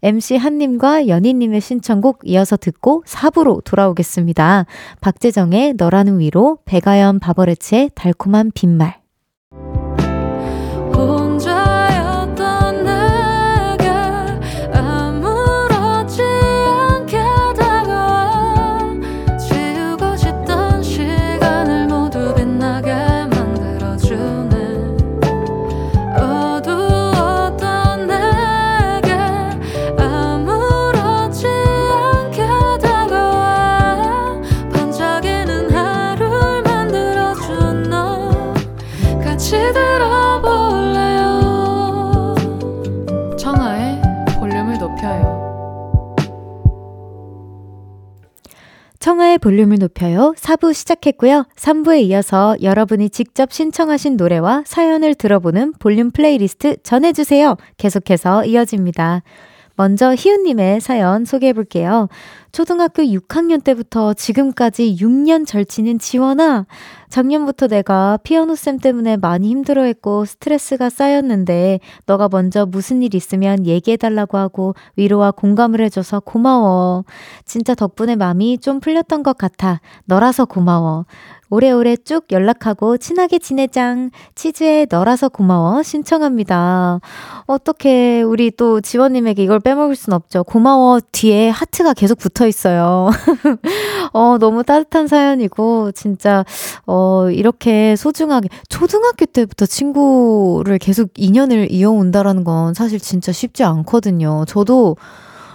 MC 0.01 0.37
한님과 0.37 1.07
연희님의 1.07 1.61
신청곡 1.61 2.21
이어서 2.25 2.57
듣고 2.57 3.03
4부로 3.05 3.63
돌아오겠습니다. 3.63 4.65
박재정의 5.01 5.73
너라는 5.77 6.19
위로, 6.19 6.59
배가연 6.65 7.19
바버레츠의 7.19 7.91
달콤한 7.95 8.51
빈말. 8.53 8.99
볼륨을 49.39 49.77
높여요. 49.79 50.33
4부 50.37 50.73
시작했고요. 50.73 51.45
3부에 51.55 52.01
이어서 52.03 52.55
여러분이 52.61 53.09
직접 53.09 53.51
신청하신 53.51 54.17
노래와 54.17 54.63
사연을 54.65 55.15
들어보는 55.15 55.73
볼륨 55.79 56.11
플레이리스트 56.11 56.77
전해주세요. 56.83 57.57
계속해서 57.77 58.45
이어집니다. 58.45 59.23
먼저 59.75 60.13
희은님의 60.13 60.81
사연 60.81 61.23
소개해 61.23 61.53
볼게요. 61.53 62.09
초등학교 62.51 63.03
6학년 63.03 63.63
때부터 63.63 64.13
지금까지 64.13 64.97
6년 64.99 65.45
절친인 65.45 65.99
지원아. 65.99 66.65
작년부터 67.09 67.67
내가 67.67 68.17
피아노 68.23 68.55
쌤 68.55 68.77
때문에 68.77 69.17
많이 69.17 69.49
힘들어했고 69.49 70.25
스트레스가 70.25 70.89
쌓였는데 70.89 71.79
너가 72.05 72.29
먼저 72.29 72.65
무슨 72.65 73.01
일 73.01 73.15
있으면 73.15 73.65
얘기해달라고 73.65 74.37
하고 74.37 74.75
위로와 74.95 75.31
공감을 75.31 75.81
해줘서 75.81 76.19
고마워. 76.19 77.05
진짜 77.45 77.73
덕분에 77.73 78.15
마음이 78.15 78.59
좀 78.59 78.79
풀렸던 78.79 79.23
것 79.23 79.37
같아. 79.37 79.81
너라서 80.05 80.45
고마워. 80.45 81.05
오래오래 81.51 81.97
쭉 81.97 82.25
연락하고 82.31 82.97
친하게 82.97 83.39
지내장. 83.39 84.11
치즈에 84.35 84.85
너라서 84.87 85.29
고마워. 85.29 85.81
신청합니다. 85.81 86.99
어떻게 87.47 88.21
우리 88.21 88.51
또 88.51 88.81
지원님에게 88.81 89.43
이걸 89.43 89.59
빼먹을 89.59 89.95
순 89.95 90.13
없죠. 90.13 90.43
고마워 90.43 90.99
뒤에 91.11 91.49
하트가 91.49 91.93
계속 91.93 92.19
붙어 92.19 92.38
있어요. 92.47 93.09
어, 94.13 94.37
너무 94.39 94.63
따뜻한 94.63 95.07
사연이고, 95.07 95.91
진짜, 95.93 96.43
어, 96.85 97.29
이렇게 97.29 97.95
소중하게, 97.95 98.49
초등학교 98.69 99.25
때부터 99.25 99.65
친구를 99.65 100.77
계속 100.79 101.09
인연을 101.15 101.71
이어온다라는 101.71 102.43
건 102.43 102.73
사실 102.73 102.99
진짜 102.99 103.31
쉽지 103.31 103.63
않거든요. 103.63 104.45
저도 104.47 104.97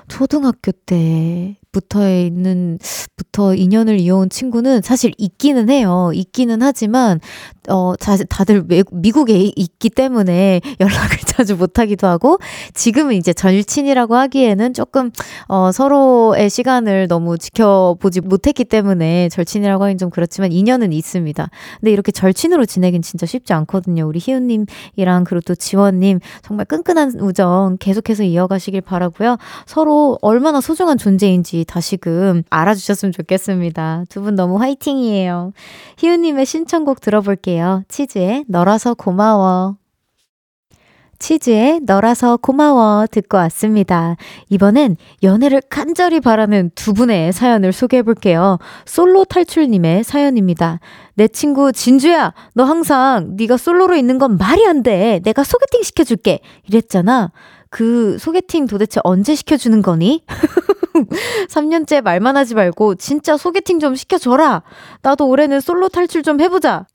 초등학교 0.09 0.73
때 0.73 1.57
부터 1.75 2.09
있는, 2.09 2.79
부터 3.17 3.55
인연을 3.55 3.99
이어온 3.99 4.31
친구는 4.31 4.81
사실 4.81 5.13
있기는 5.19 5.69
해요. 5.69 6.13
있기는 6.15 6.63
하지만, 6.63 7.21
어, 7.69 7.95
다들 8.29 8.65
미국에 8.93 9.53
있기 9.57 9.91
때문에 9.91 10.61
연락을 10.81 11.19
자주 11.27 11.57
못 11.57 11.79
하기도 11.81 12.07
하고, 12.07 12.39
지금은 12.75 13.17
이제 13.17 13.33
절친이라고 13.33 14.15
하기에는 14.15 14.73
조금, 14.73 15.11
어, 15.49 15.73
서로의 15.73 16.49
시간을 16.49 17.09
너무 17.09 17.37
지켜보지 17.39 18.21
못했기 18.21 18.65
때문에 18.65 19.29
절친이라고 19.31 19.83
하긴 19.85 19.99
좀 19.99 20.11
그렇지만 20.11 20.53
인연은 20.53 20.93
있습니다. 20.93 21.51
근데 21.81 21.93
이렇게 21.93 22.13
절친으로 22.13 22.67
지내긴 22.67 23.03
진짜 23.03 23.27
쉽지 23.27 23.53
않거든요. 23.53 24.07
우리 24.07 24.21
희우님이랑 24.23 25.25
그리고 25.25 25.41
또 25.45 25.55
지원 25.57 25.99
님 26.01 26.21
정말 26.43 26.67
끈끈한 26.67 27.19
우정 27.21 27.79
계속해서 27.81 28.23
이어가시길 28.23 28.81
바라고요. 28.81 29.39
서로 29.67 30.19
얼마나 30.23 30.61
소중한 30.61 30.99
존재인지 30.99 31.64
다시금 31.65 32.43
알아주셨으면 32.51 33.13
좋겠습니다. 33.13 34.05
두 34.09 34.21
분 34.23 34.35
너무 34.35 34.59
화이팅이에요. 34.61 35.53
희우님의 35.99 36.47
신청곡 36.47 37.01
들어볼게요. 37.01 37.83
치즈의 37.89 38.45
너라서 38.49 38.95
고마워. 38.95 39.77
치즈의 41.19 41.81
너라서 41.85 42.37
고마워 42.37 43.07
듣고 43.11 43.37
왔습니다. 43.39 44.17
이번엔 44.51 44.97
연애를 45.23 45.63
간절히 45.71 46.21
바라는 46.21 46.71
두 46.75 46.93
분의 46.93 47.33
사연을 47.33 47.73
소개해 47.73 48.03
볼게요. 48.03 48.59
솔로 48.85 49.25
탈출님의 49.25 50.05
사연입니다. 50.05 50.81
내 51.15 51.29
친구 51.29 51.73
진주야, 51.73 52.35
너 52.55 52.65
항상 52.65 53.37
네가 53.37 53.57
솔로로 53.57 53.97
있는 53.97 54.19
건 54.19 54.37
말이 54.37 54.67
안 54.67 54.83
돼. 54.83 55.21
내가 55.25 55.45
소개팅 55.45 55.83
시켜줄게. 55.83 56.41
이랬잖아. 56.69 57.31
그 57.71 58.19
소개팅 58.19 58.67
도대체 58.67 59.01
언제 59.05 59.35
시켜주는 59.35 59.81
거니? 59.83 60.25
3년째 61.49 62.03
말만 62.03 62.37
하지 62.37 62.55
말고 62.55 62.95
진짜 62.97 63.37
소개팅 63.37 63.81
좀 63.81 63.95
시켜줘라. 63.95 64.63
나도 65.03 65.29
올해는 65.29 65.61
솔로 65.61 65.89
탈출 65.89 66.23
좀 66.23 66.41
해보자. 66.41 66.87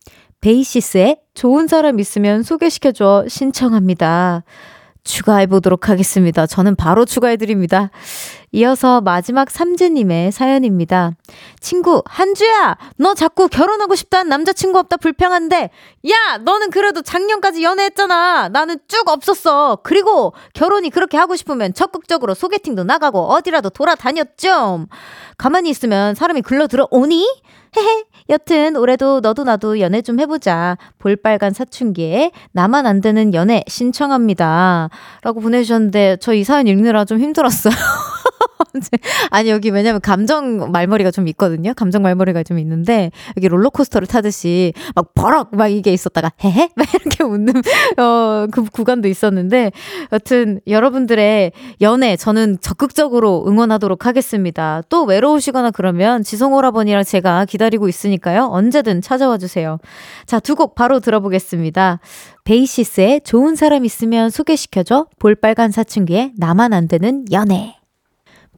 베이시스의 0.41 1.19
좋은 1.33 1.67
사람 1.67 1.99
있으면 1.99 2.43
소개시켜줘 2.43 3.25
신청합니다. 3.27 4.43
추가해 5.03 5.47
보도록 5.47 5.89
하겠습니다. 5.89 6.45
저는 6.45 6.75
바로 6.75 7.05
추가해 7.05 7.37
드립니다. 7.37 7.89
이어서 8.51 9.01
마지막 9.01 9.51
삼재님의 9.51 10.31
사연입니다. 10.31 11.11
친구, 11.59 12.01
한주야! 12.05 12.77
너 12.97 13.13
자꾸 13.13 13.47
결혼하고 13.47 13.95
싶다는 13.95 14.29
남자친구 14.29 14.79
없다 14.79 14.97
불평한데, 14.97 15.69
야! 16.09 16.37
너는 16.39 16.71
그래도 16.71 17.01
작년까지 17.01 17.63
연애했잖아! 17.63 18.49
나는 18.49 18.77
쭉 18.87 19.07
없었어! 19.07 19.77
그리고 19.83 20.33
결혼이 20.53 20.89
그렇게 20.89 21.17
하고 21.17 21.35
싶으면 21.35 21.73
적극적으로 21.73 22.33
소개팅도 22.33 22.83
나가고 22.83 23.19
어디라도 23.31 23.69
돌아다녔죠! 23.69 24.87
가만히 25.37 25.69
있으면 25.69 26.15
사람이 26.15 26.41
글러 26.41 26.67
들어 26.67 26.87
오니? 26.89 27.25
헤헤. 27.77 28.03
여튼 28.29 28.75
올해도 28.75 29.19
너도 29.21 29.43
나도 29.43 29.79
연애 29.79 30.01
좀 30.01 30.19
해보자. 30.19 30.77
볼빨간 30.97 31.53
사춘기에 31.53 32.31
나만 32.51 32.85
안 32.85 33.01
되는 33.01 33.33
연애 33.33 33.63
신청합니다. 33.67 34.89
라고 35.23 35.39
보내주셨는데 35.41 36.17
저 36.17 36.39
이 36.39 36.43
사연 36.43 36.67
읽느라 36.67 37.03
좀 37.05 37.19
힘들었어요. 37.19 37.73
아니 39.31 39.49
여기 39.49 39.69
왜냐면 39.69 39.99
감정 40.01 40.71
말머리가 40.71 41.11
좀 41.11 41.27
있거든요. 41.29 41.73
감정 41.75 42.01
말머리가 42.03 42.43
좀 42.43 42.59
있는데 42.59 43.11
여기 43.35 43.47
롤러코스터를 43.47 44.07
타듯이 44.07 44.73
막 44.95 45.13
버럭 45.13 45.55
막 45.55 45.67
이게 45.67 45.91
있었다가 45.91 46.31
헤헤 46.43 46.69
막 46.75 46.87
이렇게 46.93 47.23
웃는 47.23 47.53
어그 47.97 48.65
구간도 48.71 49.07
있었는데 49.07 49.71
여튼 50.13 50.61
여러분들의 50.67 51.51
연애 51.81 52.15
저는 52.15 52.57
적극적으로 52.61 53.45
응원하도록 53.47 54.05
하겠습니다. 54.05 54.81
또 54.89 55.03
외로우시거나 55.03 55.71
그러면 55.71 56.23
지성 56.23 56.53
오라버니랑 56.53 57.03
제가 57.03 57.45
기 57.45 57.57
다리고 57.59 57.87
있으니까요. 57.87 58.45
언제든 58.51 59.01
찾아와 59.03 59.37
주세요. 59.37 59.77
자, 60.25 60.39
두 60.39 60.55
곡 60.55 60.73
바로 60.73 60.99
들어보겠습니다. 60.99 61.99
베이시스의 62.43 63.21
좋은 63.23 63.55
사람 63.55 63.85
있으면 63.85 64.31
소개시켜줘. 64.31 65.05
볼빨간 65.19 65.69
사춘기에 65.71 66.33
나만 66.37 66.73
안 66.73 66.87
되는 66.87 67.25
연애. 67.31 67.78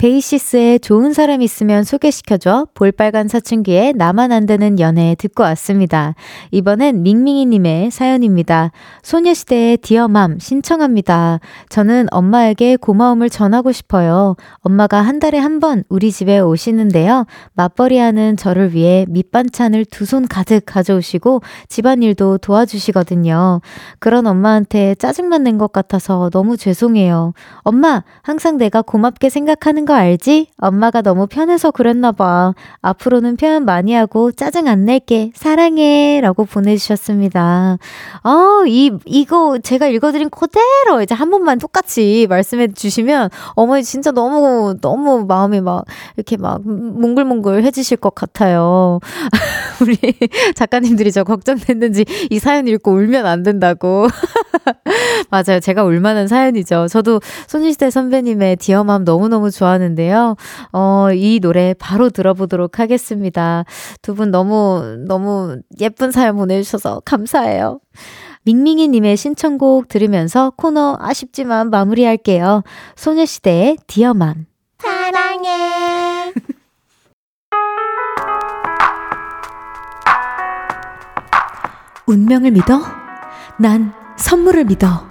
베이시스의 0.05 0.79
좋은 0.79 1.13
사람 1.13 1.43
있으면 1.43 1.83
소개시켜줘. 1.83 2.65
볼빨간 2.73 3.27
사춘기에 3.27 3.93
나만 3.95 4.31
안 4.31 4.47
되는 4.47 4.79
연애 4.79 5.15
듣고 5.15 5.43
왔습니다. 5.43 6.15
이번엔 6.49 7.03
밍밍이님의 7.03 7.91
사연입니다. 7.91 8.71
소녀시대의 9.03 9.77
디어맘 9.77 10.39
신청합니다. 10.39 11.39
저는 11.69 12.07
엄마에게 12.09 12.77
고마움을 12.77 13.29
전하고 13.29 13.71
싶어요. 13.71 14.35
엄마가 14.61 15.01
한 15.01 15.19
달에 15.19 15.37
한 15.37 15.59
번 15.59 15.83
우리 15.89 16.11
집에 16.11 16.39
오시는데요. 16.39 17.27
맞벌이 17.53 17.99
하는 17.99 18.35
저를 18.37 18.73
위해 18.73 19.05
밑반찬을 19.07 19.85
두 19.85 20.05
손 20.05 20.27
가득 20.27 20.63
가져오시고 20.65 21.41
집안일도 21.69 22.39
도와주시거든요. 22.39 23.61
그런 23.99 24.25
엄마한테 24.25 24.95
짜증만 24.95 25.43
낸 25.43 25.59
것 25.59 25.71
같아서 25.71 26.31
너무 26.31 26.57
죄송해요. 26.57 27.33
엄마, 27.59 28.03
항상 28.23 28.57
내가 28.57 28.81
고맙게 28.81 29.29
생각하는 29.29 29.85
거 29.91 29.95
알지? 29.95 30.47
엄마가 30.55 31.01
너무 31.01 31.27
편해서 31.27 31.69
그랬나 31.69 32.13
봐. 32.13 32.53
앞으로는 32.81 33.35
표현 33.35 33.65
많이 33.65 33.93
하고 33.93 34.31
짜증 34.31 34.69
안 34.69 34.85
낼게. 34.85 35.31
사랑해. 35.35 36.21
라고 36.21 36.45
보내주셨습니다. 36.45 37.77
어, 38.23 38.65
이, 38.65 38.91
이거 39.05 39.59
제가 39.61 39.87
읽어드린 39.87 40.29
그대로 40.29 41.01
이제 41.03 41.13
한 41.13 41.29
번만 41.29 41.59
똑같이 41.59 42.25
말씀해 42.29 42.69
주시면 42.71 43.31
어머니 43.55 43.83
진짜 43.83 44.11
너무, 44.11 44.77
너무 44.79 45.25
마음이 45.25 45.59
막 45.59 45.83
이렇게 46.15 46.37
막 46.37 46.61
몽글몽글 46.65 47.65
해지실 47.65 47.97
것 47.97 48.15
같아요. 48.15 49.01
우리 49.81 49.97
작가님들이 50.55 51.11
저 51.11 51.25
걱정됐는지 51.25 52.05
이 52.29 52.39
사연 52.39 52.65
읽고 52.65 52.91
울면 52.91 53.25
안 53.25 53.43
된다고. 53.43 54.07
맞아요. 55.29 55.59
제가 55.59 55.83
울만한 55.83 56.27
사연이죠. 56.27 56.87
저도 56.87 57.19
손시대 57.47 57.89
선배님의 57.89 58.57
디어맘 58.57 59.03
너무너무 59.03 59.51
좋아하는 59.51 59.80
데요. 59.95 60.35
어, 60.71 61.07
이 61.13 61.39
노래 61.39 61.73
바로 61.73 62.09
들어보도록 62.09 62.79
하겠습니다. 62.79 63.65
두 64.01 64.13
분 64.15 64.31
너무, 64.31 64.97
너무 65.07 65.57
예쁜 65.79 66.11
사연 66.11 66.35
보내주셔서 66.37 67.01
감사해요. 67.05 67.79
밍밍이님의 68.43 69.17
신청곡 69.17 69.87
들으면서 69.87 70.51
코너 70.57 70.97
아쉽지만 70.99 71.69
마무리할게요. 71.69 72.63
소녀시대의 72.95 73.77
디어맘. 73.87 74.45
사랑해. 74.79 76.33
운명을 82.07 82.51
믿어? 82.51 82.81
난 83.57 83.93
선물을 84.17 84.65
믿어. 84.65 85.10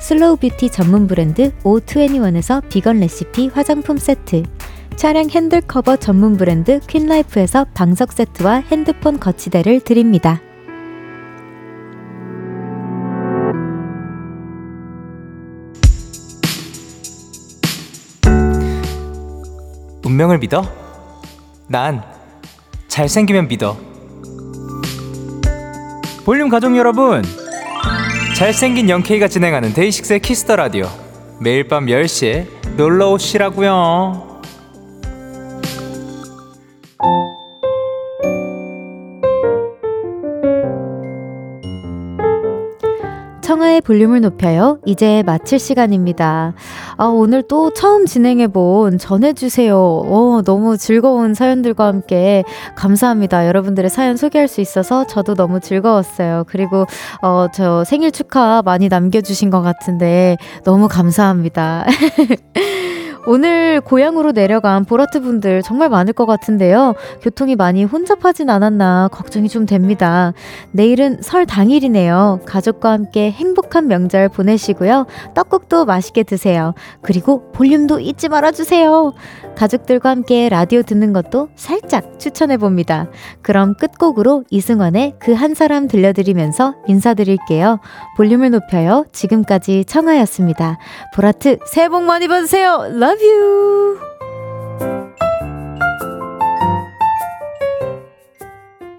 슬로우 0.00 0.36
뷰티 0.36 0.70
전문 0.70 1.06
브랜드 1.06 1.52
O21에서 1.64 2.66
비건 2.68 3.00
레시피 3.00 3.48
화장품 3.48 3.96
세트, 3.96 4.44
차량 4.94 5.28
핸들 5.28 5.60
커버 5.60 5.96
전문 5.96 6.36
브랜드 6.36 6.80
퀸라이프에서 6.86 7.66
방석 7.74 8.12
세트와 8.12 8.62
핸드폰 8.70 9.18
거치대를 9.18 9.80
드립니다. 9.80 10.40
운명을 20.04 20.38
믿어? 20.38 20.62
난 21.66 22.02
잘생기면 22.88 23.48
믿어. 23.48 23.76
볼륨 26.24 26.48
가족 26.48 26.76
여러분, 26.76 27.22
잘생긴 28.36 28.90
영케이가 28.90 29.28
진행하는 29.28 29.72
데이식스의 29.72 30.20
키스 30.20 30.42
더 30.42 30.56
라디오. 30.56 30.84
매일 31.40 31.68
밤 31.68 31.86
10시에 31.86 32.46
놀러 32.76 33.12
오시라고요. 33.12 34.42
청하의 43.40 43.80
볼륨을 43.80 44.20
높여요. 44.20 44.80
이제 44.84 45.22
마칠 45.24 45.58
시간입니다. 45.58 46.52
아, 46.98 47.04
오늘 47.06 47.42
또 47.42 47.72
처음 47.74 48.06
진행해본 48.06 48.98
전해주세요. 48.98 49.76
오, 49.76 50.42
너무 50.44 50.78
즐거운 50.78 51.34
사연들과 51.34 51.86
함께 51.86 52.42
감사합니다. 52.74 53.46
여러분들의 53.46 53.90
사연 53.90 54.16
소개할 54.16 54.48
수 54.48 54.62
있어서 54.62 55.06
저도 55.06 55.34
너무 55.34 55.60
즐거웠어요. 55.60 56.44
그리고, 56.46 56.86
어, 57.20 57.48
저 57.52 57.84
생일 57.84 58.10
축하 58.12 58.62
많이 58.62 58.88
남겨주신 58.88 59.50
것 59.50 59.60
같은데 59.60 60.38
너무 60.64 60.88
감사합니다. 60.88 61.84
오늘 63.26 63.80
고향으로 63.80 64.32
내려간 64.32 64.84
보라트 64.84 65.20
분들 65.20 65.62
정말 65.62 65.88
많을 65.88 66.12
것 66.12 66.26
같은데요. 66.26 66.94
교통이 67.22 67.54
많이 67.56 67.84
혼잡하진 67.84 68.50
않았나 68.50 69.08
걱정이 69.12 69.48
좀 69.48 69.66
됩니다. 69.66 70.32
내일은 70.72 71.18
설 71.22 71.46
당일이네요. 71.46 72.40
가족과 72.46 72.90
함께 72.90 73.30
행복한 73.30 73.86
명절 73.86 74.28
보내시고요. 74.30 75.06
떡국도 75.34 75.84
맛있게 75.84 76.22
드세요. 76.24 76.74
그리고 77.02 77.52
볼륨도 77.52 78.00
잊지 78.00 78.28
말아주세요. 78.28 79.12
가족들과 79.56 80.10
함께 80.10 80.48
라디오 80.48 80.82
듣는 80.82 81.12
것도 81.12 81.48
살짝 81.54 82.18
추천해봅니다. 82.18 83.08
그럼 83.42 83.74
끝곡으로 83.74 84.44
이승환의 84.50 85.14
그 85.20 85.36
한 85.36 85.54
사람 85.54 85.86
들려드리면서 85.86 86.74
인사드릴게요. 86.86 87.78
볼륨을 88.16 88.50
높여요. 88.50 89.04
지금까지 89.12 89.84
청하였습니다. 89.84 90.78
보라트 91.14 91.58
새해 91.66 91.88
복 91.88 92.04
많이 92.04 92.26
받으세요. 92.26 92.86
Love 93.16 93.22
you. 93.22 95.25